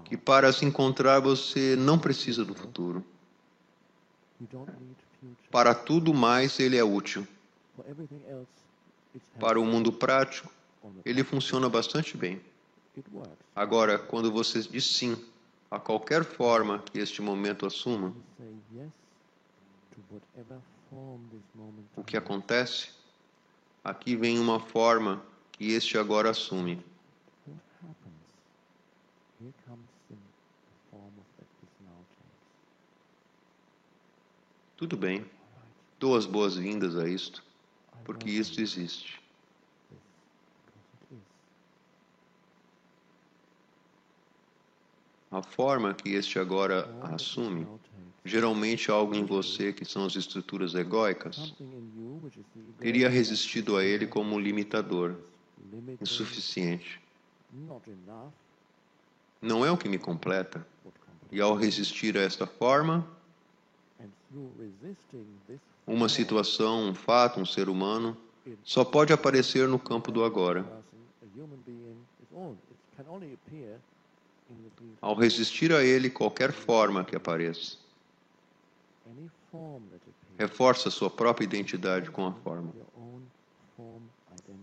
[0.05, 3.05] que para se encontrar você não precisa do futuro.
[5.51, 7.27] Para tudo mais ele é útil.
[9.39, 10.51] Para o mundo prático,
[11.05, 12.41] ele funciona bastante bem.
[13.55, 15.17] Agora, quando você diz sim
[15.71, 18.15] a qualquer forma que este momento assuma,
[21.97, 22.91] o que acontece?
[23.85, 26.85] Aqui vem uma forma que este agora assume.
[34.77, 35.31] Tudo bem,
[35.99, 37.45] dou as boas-vindas a isto,
[38.05, 39.21] porque isto existe.
[39.91, 40.01] this
[40.65, 41.23] because it is.
[45.31, 47.65] A forma que este agora assume,
[48.25, 51.55] geralmente algo em você que são as estruturas egóicas,
[52.79, 55.15] teria resistido a ele como limitador,
[56.01, 57.01] insuficiente.
[59.41, 60.67] Não é o que me completa.
[61.31, 63.07] E ao resistir a esta forma,
[65.87, 68.17] uma situação, um fato, um ser humano,
[68.65, 70.67] só pode aparecer no campo do agora.
[75.01, 77.79] Ao resistir a ele, qualquer forma que apareça,
[80.39, 82.73] reforça sua própria identidade com a forma.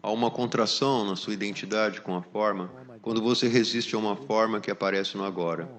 [0.01, 2.71] Há uma contração na sua identidade com a forma
[3.01, 5.69] quando você resiste a uma forma que aparece no agora.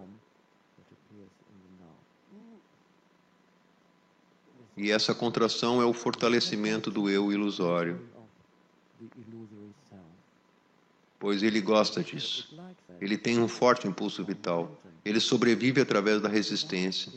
[4.77, 8.01] E essa contração é o fortalecimento do eu ilusório,
[9.01, 10.03] Of the illusory self.
[11.19, 12.57] Pois ele gosta disso.
[13.01, 14.81] Ele tem um forte impulso vital.
[15.05, 17.13] Ele sobrevive através da resistência.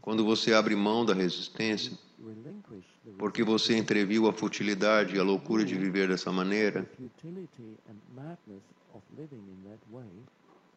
[0.00, 1.92] Quando você abre mão da resistência,
[3.18, 6.88] porque você entreviu a futilidade e a loucura de viver dessa maneira,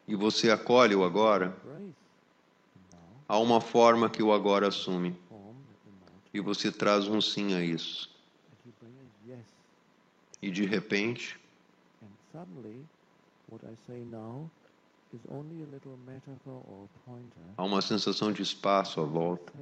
[0.08, 1.56] e você acolhe o agora,
[3.28, 5.16] há uma forma que o agora assume,
[6.34, 8.10] e você traz um sim a isso.
[10.40, 11.38] E de repente,
[12.32, 12.84] suddenly,
[13.50, 14.48] what I say now
[15.14, 19.52] is only a little metaphor or pointer, há uma sensação de espaço à volta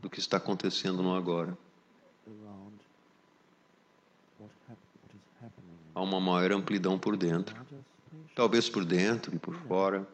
[0.00, 1.56] do que está acontecendo no agora.
[2.26, 2.74] around
[4.38, 5.78] what, hap- what is happening.
[5.94, 7.54] Há uma maior amplidão por dentro,
[8.34, 10.06] talvez por dentro e por fora,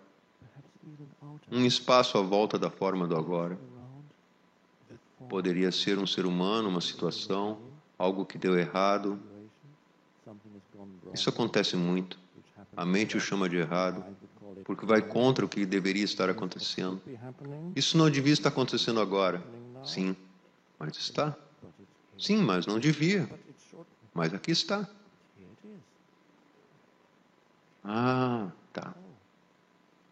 [1.51, 3.59] um espaço à volta da forma do agora.
[5.29, 7.59] Poderia ser um ser humano, uma situação,
[7.99, 9.19] algo que deu errado.
[11.13, 12.19] Isso acontece muito.
[12.77, 14.05] A mente o chama de errado,
[14.65, 17.01] porque vai contra o que deveria estar acontecendo.
[17.75, 19.43] Isso não devia estar acontecendo agora.
[19.85, 20.17] Sim,
[20.79, 21.37] mas está.
[22.19, 23.29] Sim, mas não devia.
[24.13, 24.89] Mas aqui está.
[27.85, 28.95] Ah, tá.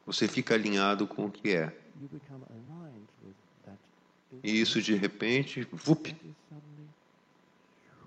[0.07, 1.77] Você fica alinhado com o que é.
[4.43, 6.15] E isso de repente, vup,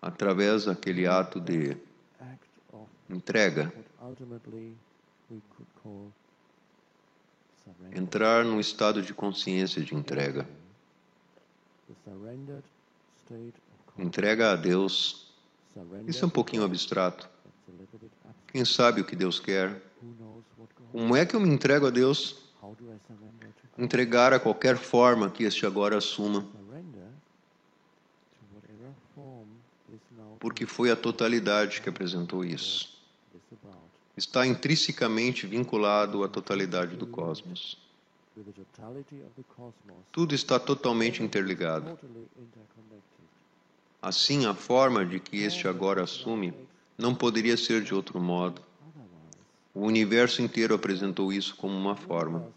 [0.00, 1.76] Através daquele ato de
[3.12, 3.72] Entrega.
[7.94, 10.48] Entrar num estado de consciência de entrega.
[13.98, 15.30] Entrega a Deus.
[16.06, 17.28] Isso é um pouquinho abstrato.
[18.48, 19.80] Quem sabe o que Deus quer?
[20.90, 22.42] Como é que eu me entrego a Deus?
[23.78, 26.46] Entregar a qualquer forma que este agora assuma,
[30.38, 32.91] porque foi a totalidade que apresentou isso.
[34.16, 37.78] Está intrinsecamente vinculado à totalidade do cosmos.
[40.10, 41.98] Tudo está totalmente interligado.
[44.00, 46.52] Assim, a forma de que este agora assume
[46.98, 48.62] não poderia ser de outro modo.
[49.74, 52.52] O universo inteiro apresentou isso como uma forma.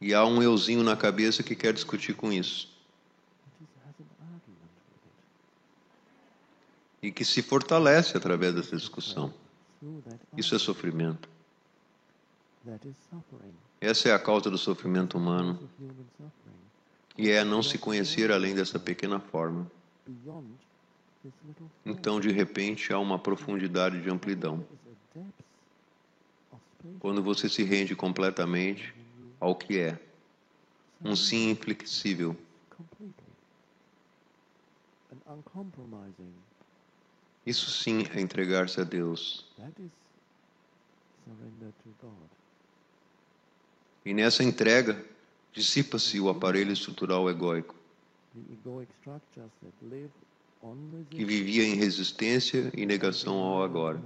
[0.00, 2.70] E há um euzinho na cabeça que quer discutir com isso.
[3.60, 5.14] It is, has an argument with it.
[7.02, 9.34] E que se fortalece através dessa discussão.
[10.36, 11.28] Isso é sofrimento.
[13.80, 15.68] Essa é a causa do sofrimento humano,
[17.18, 19.70] e é não se conhecer além dessa pequena forma.
[21.84, 24.64] Então, de repente, há uma profundidade de amplidão.
[27.00, 28.94] Quando você se rende completamente
[29.40, 29.98] ao que é,
[31.04, 32.36] um sim inflexível.
[37.46, 39.44] Isso sim é entregar-se a Deus.
[44.04, 45.04] E nessa entrega,
[45.52, 47.74] dissipa-se o aparelho estrutural egóico,
[48.34, 50.10] The egoic structures that live
[50.62, 54.00] on que vivia em resistência e negação ao agora.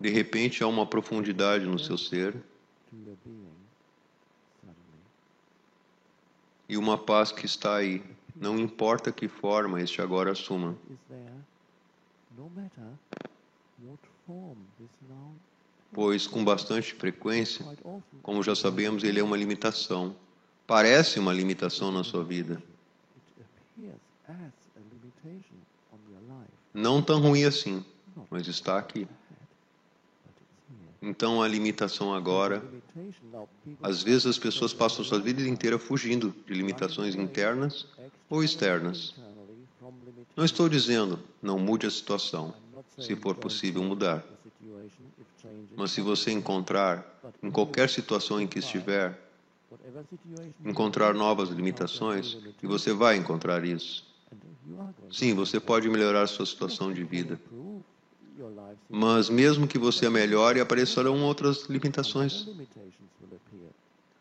[0.00, 2.34] De repente, há uma profundidade no seu ser
[6.68, 8.02] e uma paz que está aí,
[8.34, 10.76] não importa que forma este agora assuma.
[15.92, 17.64] Pois, com bastante frequência,
[18.22, 20.16] como já sabemos, ele é uma limitação.
[20.66, 22.62] Parece uma limitação na sua vida.
[26.72, 27.84] Não tão ruim assim,
[28.30, 29.06] mas está aqui.
[31.02, 32.62] Então, a limitação agora.
[33.82, 37.86] Às vezes, as pessoas passam sua vida inteira fugindo de limitações internas
[38.30, 39.14] ou externas.
[40.36, 42.54] Não estou dizendo, não mude a situação,
[42.98, 44.24] se for possível mudar.
[45.76, 47.04] Mas se você encontrar,
[47.42, 49.18] em qualquer situação em que estiver,
[50.64, 54.06] encontrar novas limitações, e você vai encontrar isso.
[55.10, 57.40] Sim, você pode melhorar sua situação de vida.
[58.88, 62.46] Mas mesmo que você melhore, aparecerão outras limitações.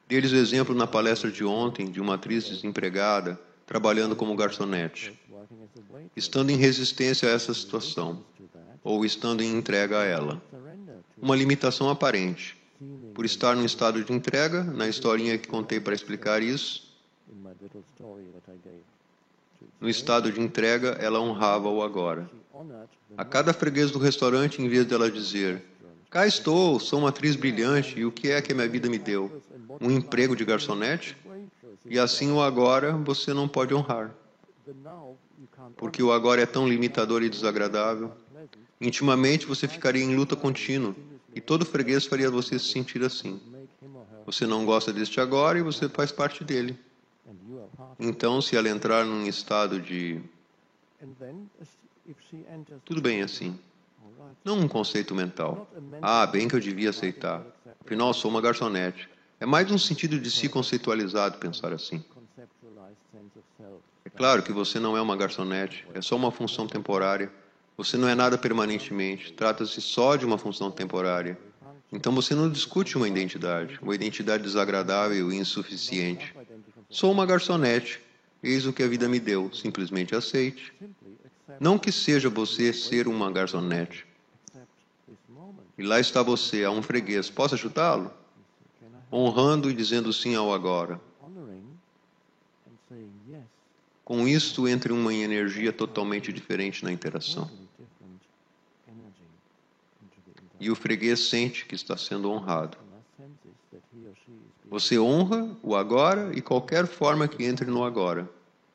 [0.08, 3.40] Deles o exemplo na palestra de ontem de uma atriz desempregada
[3.72, 5.18] trabalhando como garçonete,
[6.14, 8.22] estando em resistência a essa situação,
[8.84, 10.42] ou estando em entrega a ela.
[11.18, 12.58] Uma limitação aparente.
[13.14, 16.92] Por estar num estado de entrega, na historinha que contei para explicar isso,
[19.80, 22.30] no estado de entrega, ela honrava o agora.
[23.18, 25.64] A cada freguês do restaurante, em vez dela dizer:
[26.10, 28.98] Cá estou, sou uma atriz brilhante e o que é que a minha vida me
[28.98, 29.42] deu?
[29.80, 31.18] Um emprego de garçonete?
[31.86, 34.14] E assim o agora você não pode honrar,
[35.78, 38.12] porque o agora é tão limitador e desagradável.
[38.80, 40.96] Intimamente você ficaria em luta contínua
[41.34, 43.40] e todo freguês faria você se sentir assim.
[44.26, 46.78] Você não gosta deste agora e você faz parte dele.
[48.00, 50.22] Então, se ela entrar num estado de
[52.86, 53.58] Tudo bem assim,
[54.44, 55.70] não um conceito mental.
[56.02, 57.46] Ah, bem que eu devia aceitar.
[57.84, 59.10] Afinal, sou uma garçonete.
[59.40, 62.04] É mais um sentido de si conceitualizado pensar assim.
[64.04, 67.32] É claro que você não é uma garçonete, é só uma função temporária.
[67.78, 71.38] Você não é nada permanentemente, trata-se só de uma função temporária.
[71.92, 76.34] Então você não discute uma identidade, uma identidade desagradável e insuficiente.
[76.90, 78.00] Sou uma garçonete,
[78.42, 80.74] eis o que a vida me deu, simplesmente aceite.
[81.60, 84.06] Não que seja você ser uma garçonete.
[85.78, 87.30] E lá está você, a um freguês.
[87.30, 88.12] Posso ajudá-lo?
[89.12, 91.00] Honrando e dizendo sim ao agora.
[94.04, 97.50] Com isto, entre uma energia totalmente diferente na interação.
[100.60, 102.78] E o freguês sente que está sendo honrado.
[104.70, 108.30] Você honra o agora e qualquer forma que entre no agora.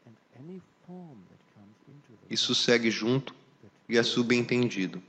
[0.06, 3.34] and any form that comes into the Isso segue junto
[3.88, 5.02] e é subentendido.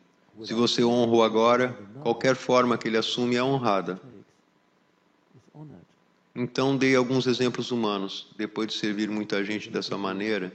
[0.44, 4.00] Se você honra o agora, qualquer forma que ele assume é honrada.
[6.36, 8.28] Então dei alguns exemplos humanos.
[8.38, 10.54] Depois de servir muita gente dessa maneira,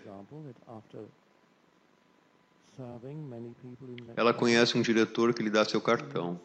[4.16, 6.40] ela conhece um diretor que lhe dá seu cartão.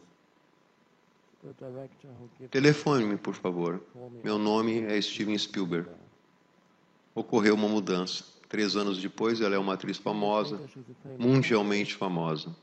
[2.49, 3.81] Telefone-me, por favor.
[4.23, 5.87] Meu nome é Steven Spielberg.
[7.13, 8.36] Ocorreu uma mudança.
[8.49, 10.59] Três anos depois, ela é uma atriz famosa,
[11.19, 12.55] mundialmente famosa.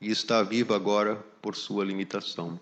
[0.00, 2.60] E está viva agora por sua limitação.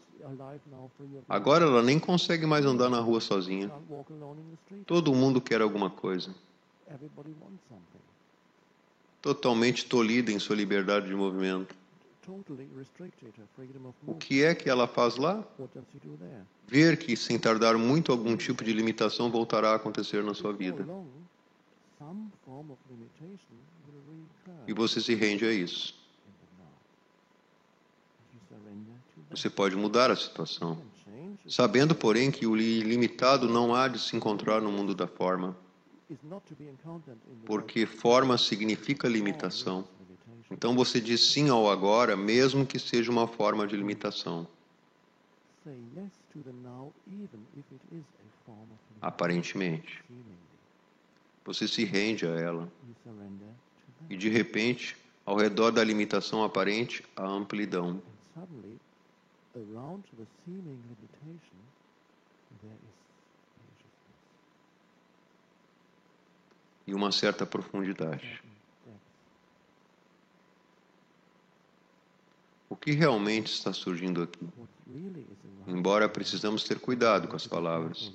[1.28, 3.70] Agora ela nem consegue mais andar na rua sozinha.
[4.86, 6.34] Todo mundo quer alguma coisa.
[9.20, 11.74] Totalmente tolhida em sua liberdade de movimento.
[14.06, 15.44] O que é que ela faz lá?
[16.66, 20.86] Ver que, sem tardar muito, algum tipo de limitação voltará a acontecer na sua vida.
[24.66, 25.94] E você se rende a isso.
[29.30, 30.82] Você pode mudar a situação,
[31.46, 35.56] sabendo, porém, que o ilimitado não há de se encontrar no mundo da forma,
[37.46, 39.86] porque forma significa limitação.
[40.50, 44.48] Então você diz sim ao agora, mesmo que seja uma forma de limitação.
[49.00, 50.02] Aparentemente.
[51.50, 52.72] Você se rende a ela.
[54.08, 54.96] E de repente,
[55.26, 58.00] ao redor da limitação aparente, há amplidão.
[66.86, 68.40] E uma certa profundidade.
[72.68, 74.48] O que realmente está surgindo aqui?
[75.66, 78.12] Embora precisamos ter cuidado com as palavras.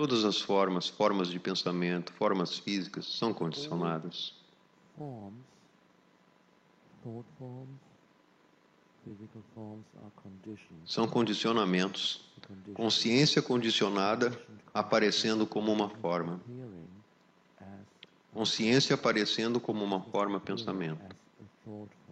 [0.00, 4.32] Todas as formas, formas de pensamento, formas físicas, são condicionadas.
[10.86, 12.32] São condicionamentos.
[12.72, 16.40] Consciência condicionada aparecendo como uma forma.
[18.32, 21.14] Consciência aparecendo como uma forma pensamento.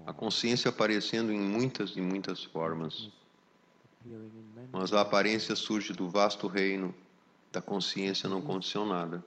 [0.04, 3.08] A consciência aparecendo em muitas e muitas formas.
[4.70, 6.94] Mas a aparência surge do vasto reino
[7.52, 9.24] da consciência não condicionada.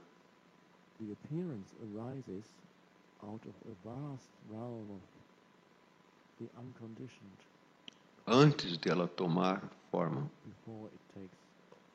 [8.28, 10.30] Antes dela tomar forma.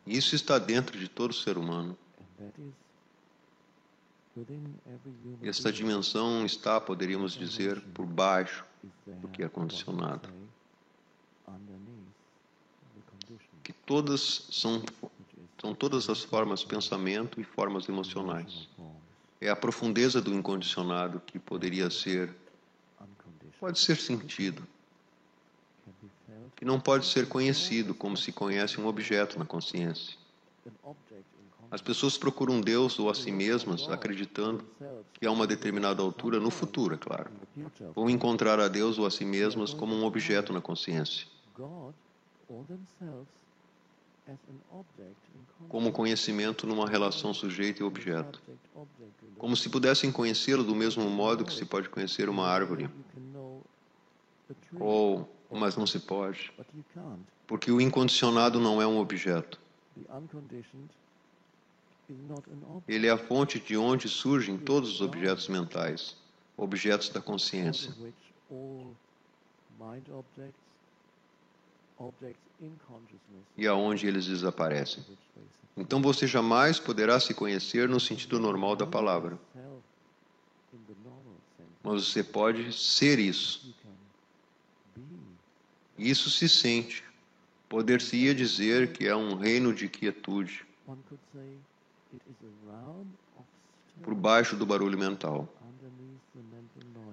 [0.07, 1.97] Isso está dentro de todo ser humano.
[5.43, 8.65] Esta dimensão está, poderíamos dizer, por baixo
[9.07, 10.29] do que é condicionado.
[13.65, 14.83] Que todas são
[15.61, 18.69] são todas as formas pensamento e formas emocionais.
[19.41, 22.35] É a profundeza do incondicionado que poderia ser,
[23.61, 24.67] pode ser sentido,
[26.55, 30.17] que não pode ser conhecido como se conhece um objeto na consciência.
[31.71, 34.65] As pessoas procuram Deus ou a si mesmas acreditando
[35.13, 37.31] que a uma determinada altura, no futuro, é claro,
[37.95, 41.27] vão encontrar a Deus ou a si mesmas como um objeto na consciência
[45.69, 48.41] como conhecimento numa relação sujeito e objeto.
[49.39, 52.89] Como se pudessem conhecê-lo do mesmo modo que se pode conhecer uma árvore.
[54.79, 56.53] Ou, mas não se pode.
[57.47, 59.61] Porque o incondicionado não é um objeto.
[62.87, 66.17] Ele é a fonte de onde surgem todos os objetos mentais,
[66.57, 67.93] objetos da consciência
[73.57, 75.05] e aonde eles desaparecem.
[75.77, 79.39] Então você jamais poderá se conhecer no sentido normal da palavra.
[81.83, 83.75] Mas você pode ser isso.
[85.99, 87.05] Isso se sente.
[87.69, 90.65] Poder-se-ia dizer que é um reino de quietude
[94.03, 95.49] por baixo do barulho mental.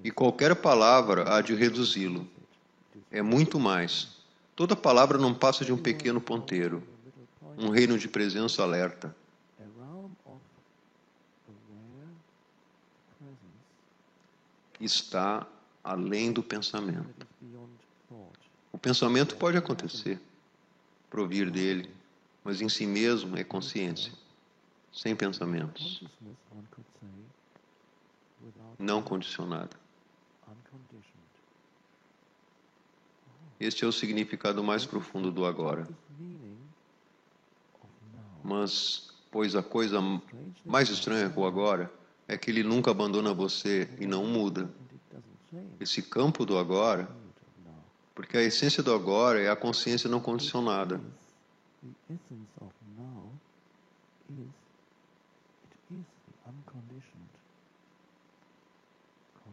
[0.04, 2.28] E qualquer palavra há de reduzi-lo.
[3.10, 4.13] É muito mais.
[4.56, 6.84] Toda palavra não passa de um pequeno ponteiro,
[7.58, 9.16] um reino de presença alerta.
[14.80, 15.48] Está
[15.84, 17.28] além do pensamento.
[18.72, 20.20] O pensamento pode acontecer,
[21.10, 21.90] provir dele,
[22.44, 24.12] mas em si mesmo é consciência,
[24.92, 26.04] sem pensamentos,
[28.78, 29.83] não condicionada.
[33.64, 35.88] Este é o significado mais profundo do agora.
[38.44, 40.02] Mas, pois a coisa
[40.66, 41.90] mais estranha com o agora
[42.28, 44.70] é que ele nunca abandona você e não muda.
[45.80, 47.10] Esse campo do agora,
[48.14, 51.00] porque a essência do agora é a consciência não condicionada.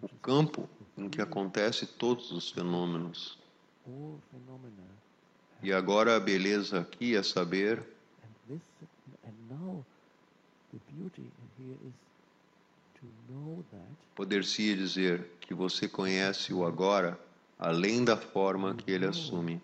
[0.02, 0.68] O campo
[0.98, 3.39] em que acontece todos os fenômenos.
[5.62, 7.82] E agora a beleza aqui é saber
[14.14, 17.18] poder-se dizer que você conhece o agora
[17.58, 19.60] além da forma que ele assume.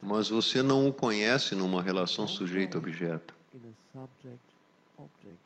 [0.00, 3.34] Mas você não o conhece numa relação sujeito-objeto.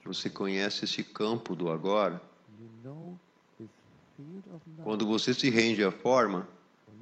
[0.05, 2.20] Você conhece esse campo do agora.
[4.82, 6.48] Quando você se rende à forma,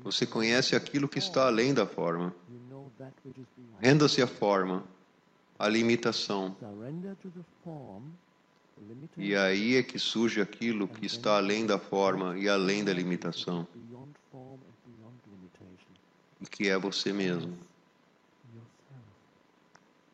[0.02, 2.34] você conhece aquilo que está além da forma.
[3.80, 4.84] Renda-se à forma,
[5.58, 6.56] à limitação.
[9.16, 13.66] E aí é que surge aquilo que está além da forma e além da limitação,
[16.40, 17.56] e que é você mesmo.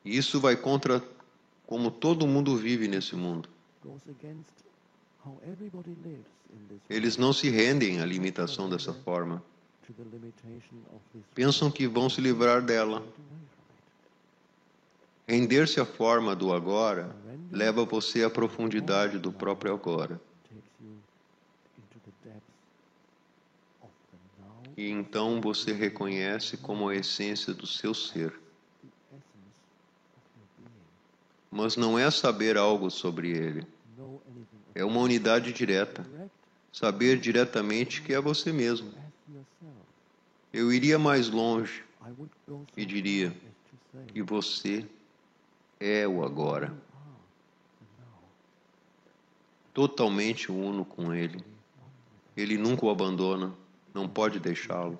[0.04, 1.02] E isso vai contra
[1.66, 3.48] como todo mundo vive nesse mundo.
[6.88, 9.42] Eles não se rendem à limitação dessa forma.
[11.34, 13.04] Pensam que vão se livrar dela.
[15.26, 17.14] Render-se à forma do agora
[17.52, 20.20] leva você à profundidade do próprio agora.
[24.76, 28.32] E então você reconhece como a essência do seu ser.
[31.50, 33.66] Mas não é saber algo sobre ele.
[34.74, 36.04] É uma unidade direta.
[36.72, 38.92] Saber diretamente que é você mesmo.
[40.52, 41.84] Eu iria mais longe
[42.76, 43.34] e diria
[44.08, 44.86] que você
[45.78, 46.74] é o agora,
[49.72, 51.44] totalmente uno com ele.
[52.36, 53.54] Ele nunca o abandona,
[53.94, 54.98] não pode deixá-lo.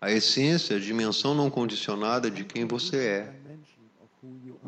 [0.00, 3.20] A essência, a dimensão não condicionada de quem você é.
[3.22, 3.46] Are.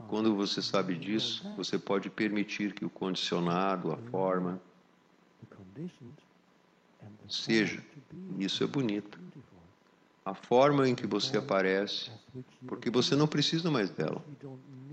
[0.08, 4.60] Quando você sabe disso, você pode permitir que o condicionado, a forma,
[5.78, 7.80] And the seja.
[8.10, 9.18] be Isso é bonito.
[10.24, 14.22] A forma em que você aparece, as which you porque você não precisa mais dela,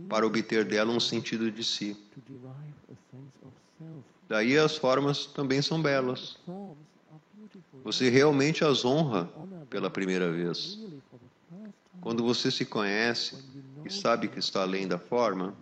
[0.07, 1.98] para obter dela um sentido de si.
[4.30, 6.38] Daí as formas também são belas.
[7.84, 9.30] Você realmente as honra
[9.70, 10.80] pela primeira vez.
[11.99, 13.44] Quando você se conhece
[13.84, 15.56] e sabe que está além da forma,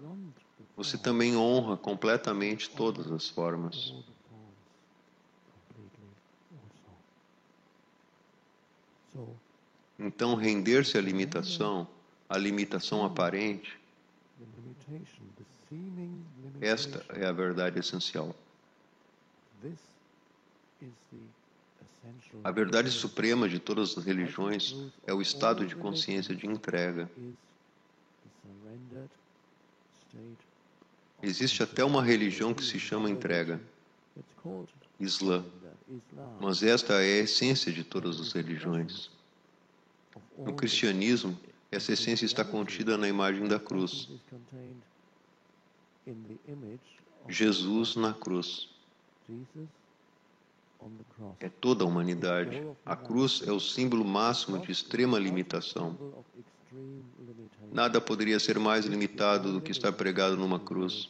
[0.76, 3.94] você também honra completamente todas as formas.
[10.00, 11.88] Então, render-se à limitação,
[12.28, 13.80] à limitação aparente,
[16.60, 18.36] esta é a verdade essencial.
[22.44, 24.76] A verdade suprema de todas as religiões
[25.08, 27.10] é o estado de consciência de entrega.
[31.22, 33.62] Existe até uma religião que se chama entrega,
[35.00, 35.46] Islã,
[36.40, 39.10] mas esta é a essência de todas as religiões.
[40.38, 41.38] No cristianismo,
[41.72, 44.10] essa essência está contida na imagem da cruz.
[47.28, 48.70] Jesus na cruz.
[51.40, 52.62] É toda a humanidade.
[52.86, 55.98] A cruz é o símbolo máximo de extrema limitação.
[57.72, 61.10] Nada poderia ser mais limitado do que estar pregado numa cruz.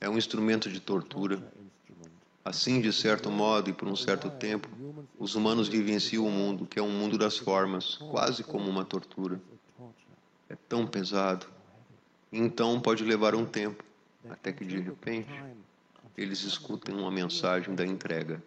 [0.00, 1.52] É um instrumento de tortura.
[2.44, 4.68] Assim, de certo modo e por um certo tempo,
[5.18, 9.40] os humanos vivenciam o mundo, que é um mundo das formas, quase como uma tortura.
[10.48, 11.46] É tão pesado.
[12.32, 13.84] Então pode levar um tempo,
[14.28, 15.30] até que de repente
[16.16, 18.42] eles escutem uma mensagem da entrega.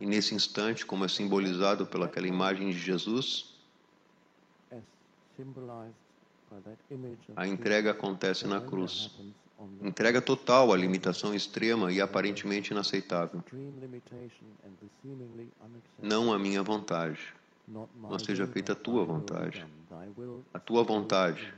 [0.00, 3.54] E nesse instante, como é simbolizado pelaquela imagem de Jesus,
[6.50, 6.78] of
[7.36, 9.10] a entrega acontece na cruz.
[9.82, 13.42] Entrega total à limitação extrema e aparentemente inaceitável.
[16.00, 17.20] Não a minha vontade,
[17.96, 19.66] mas seja feita a tua vontade.
[20.54, 21.52] a tua vontade.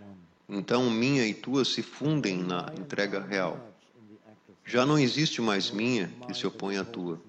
[0.48, 3.60] Então minha e tua se fundem na entrega real.
[4.64, 7.20] Já não existe mais minha que se opõe à tua.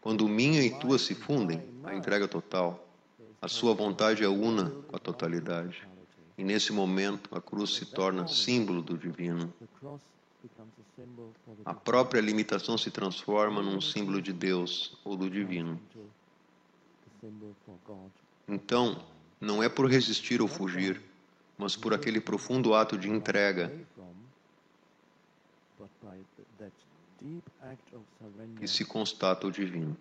[0.00, 2.86] Quando minha e tua se fundem, a entrega total,
[3.40, 5.87] a sua vontade é una com a totalidade.
[6.38, 9.52] E nesse momento, a cruz se torna símbolo do divino.
[11.64, 15.80] A própria limitação se transforma num símbolo de Deus ou do divino.
[18.46, 19.04] Então,
[19.40, 21.02] não é por resistir ou fugir,
[21.58, 23.76] mas por aquele profundo ato de entrega
[28.60, 29.96] que se constata o divino.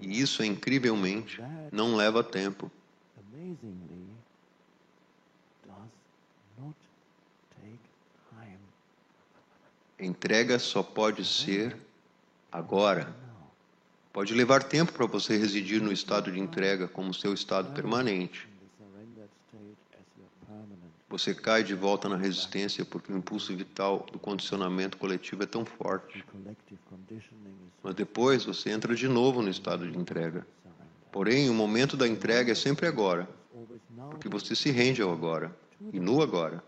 [0.00, 1.40] E isso, incrivelmente,
[1.72, 2.70] não leva tempo.
[3.38, 4.08] Amazingly
[5.64, 5.92] does
[6.60, 6.74] not
[7.56, 7.78] take
[8.30, 8.58] time.
[9.98, 11.76] Entrega só pode ser
[12.50, 13.14] agora.
[14.12, 18.48] Pode levar tempo para você residir no estado de entrega como seu estado permanente.
[21.08, 25.64] Você cai de volta na resistência porque o impulso vital do condicionamento coletivo é tão
[25.64, 26.24] forte.
[27.82, 30.46] Mas depois você entra de novo no estado de entrega.
[31.10, 33.28] Porém, o momento da entrega é sempre agora,
[34.10, 35.54] porque você se rende ao agora
[35.92, 36.62] e no agora.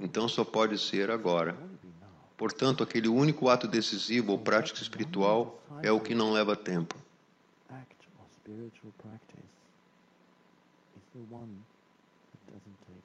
[0.00, 1.56] Então só pode ser agora.
[2.36, 6.94] Portanto, aquele único ato decisivo ou prática espiritual é o que não leva tempo.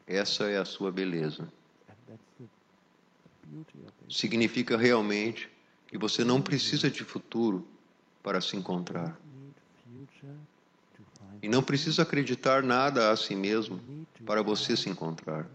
[0.05, 1.51] Essa é a sua beleza.
[4.09, 5.49] Significa realmente
[5.87, 7.67] que você não precisa de futuro
[8.21, 9.17] para se encontrar.
[11.43, 13.81] E não precisa acreditar nada a si mesmo
[14.25, 15.45] para você se encontrar.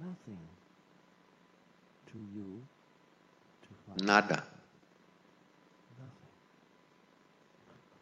[4.02, 4.46] Nada.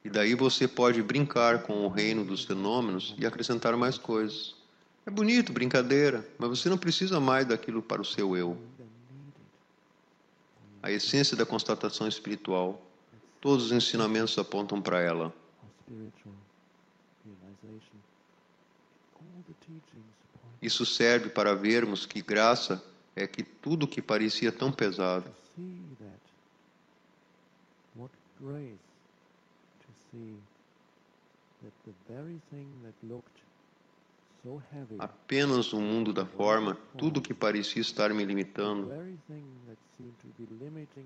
[0.04, 4.56] E daí você pode brincar com o reino dos fenômenos e acrescentar mais coisas.
[5.06, 8.60] É bonito, brincadeira, mas você não precisa mais daquilo para o seu eu.
[10.82, 12.84] A essência da constatação espiritual,
[13.40, 15.32] todos os ensinamentos apontam para ela.
[20.60, 22.82] Isso serve para vermos que graça
[23.14, 25.30] é que tudo que parecia tão pesado.
[34.98, 38.90] Apenas no mundo da forma, tudo que parecia estar me limitando.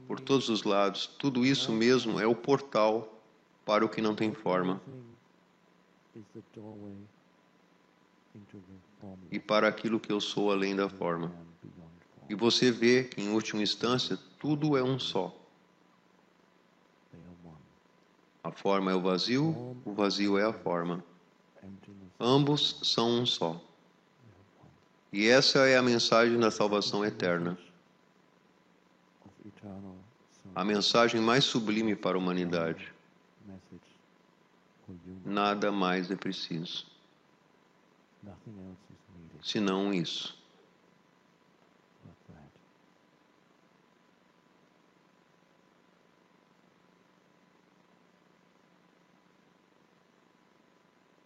[0.06, 3.20] Por todos os lados, tudo isso mesmo é o portal
[3.64, 4.80] para o que não tem forma
[9.30, 11.32] e para aquilo que eu sou além da forma.
[12.28, 15.34] E você vê que, em última instância, tudo é um só.
[18.42, 21.04] A forma é o vazio, o vazio é a forma.
[22.18, 23.60] Ambos são um só.
[25.12, 27.58] E essa é a mensagem da salvação eterna,
[30.54, 32.92] a mensagem mais sublime para a humanidade.
[35.24, 36.86] Nada mais é preciso,
[39.42, 40.38] senão isso.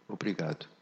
[0.07, 0.74] Obrigado.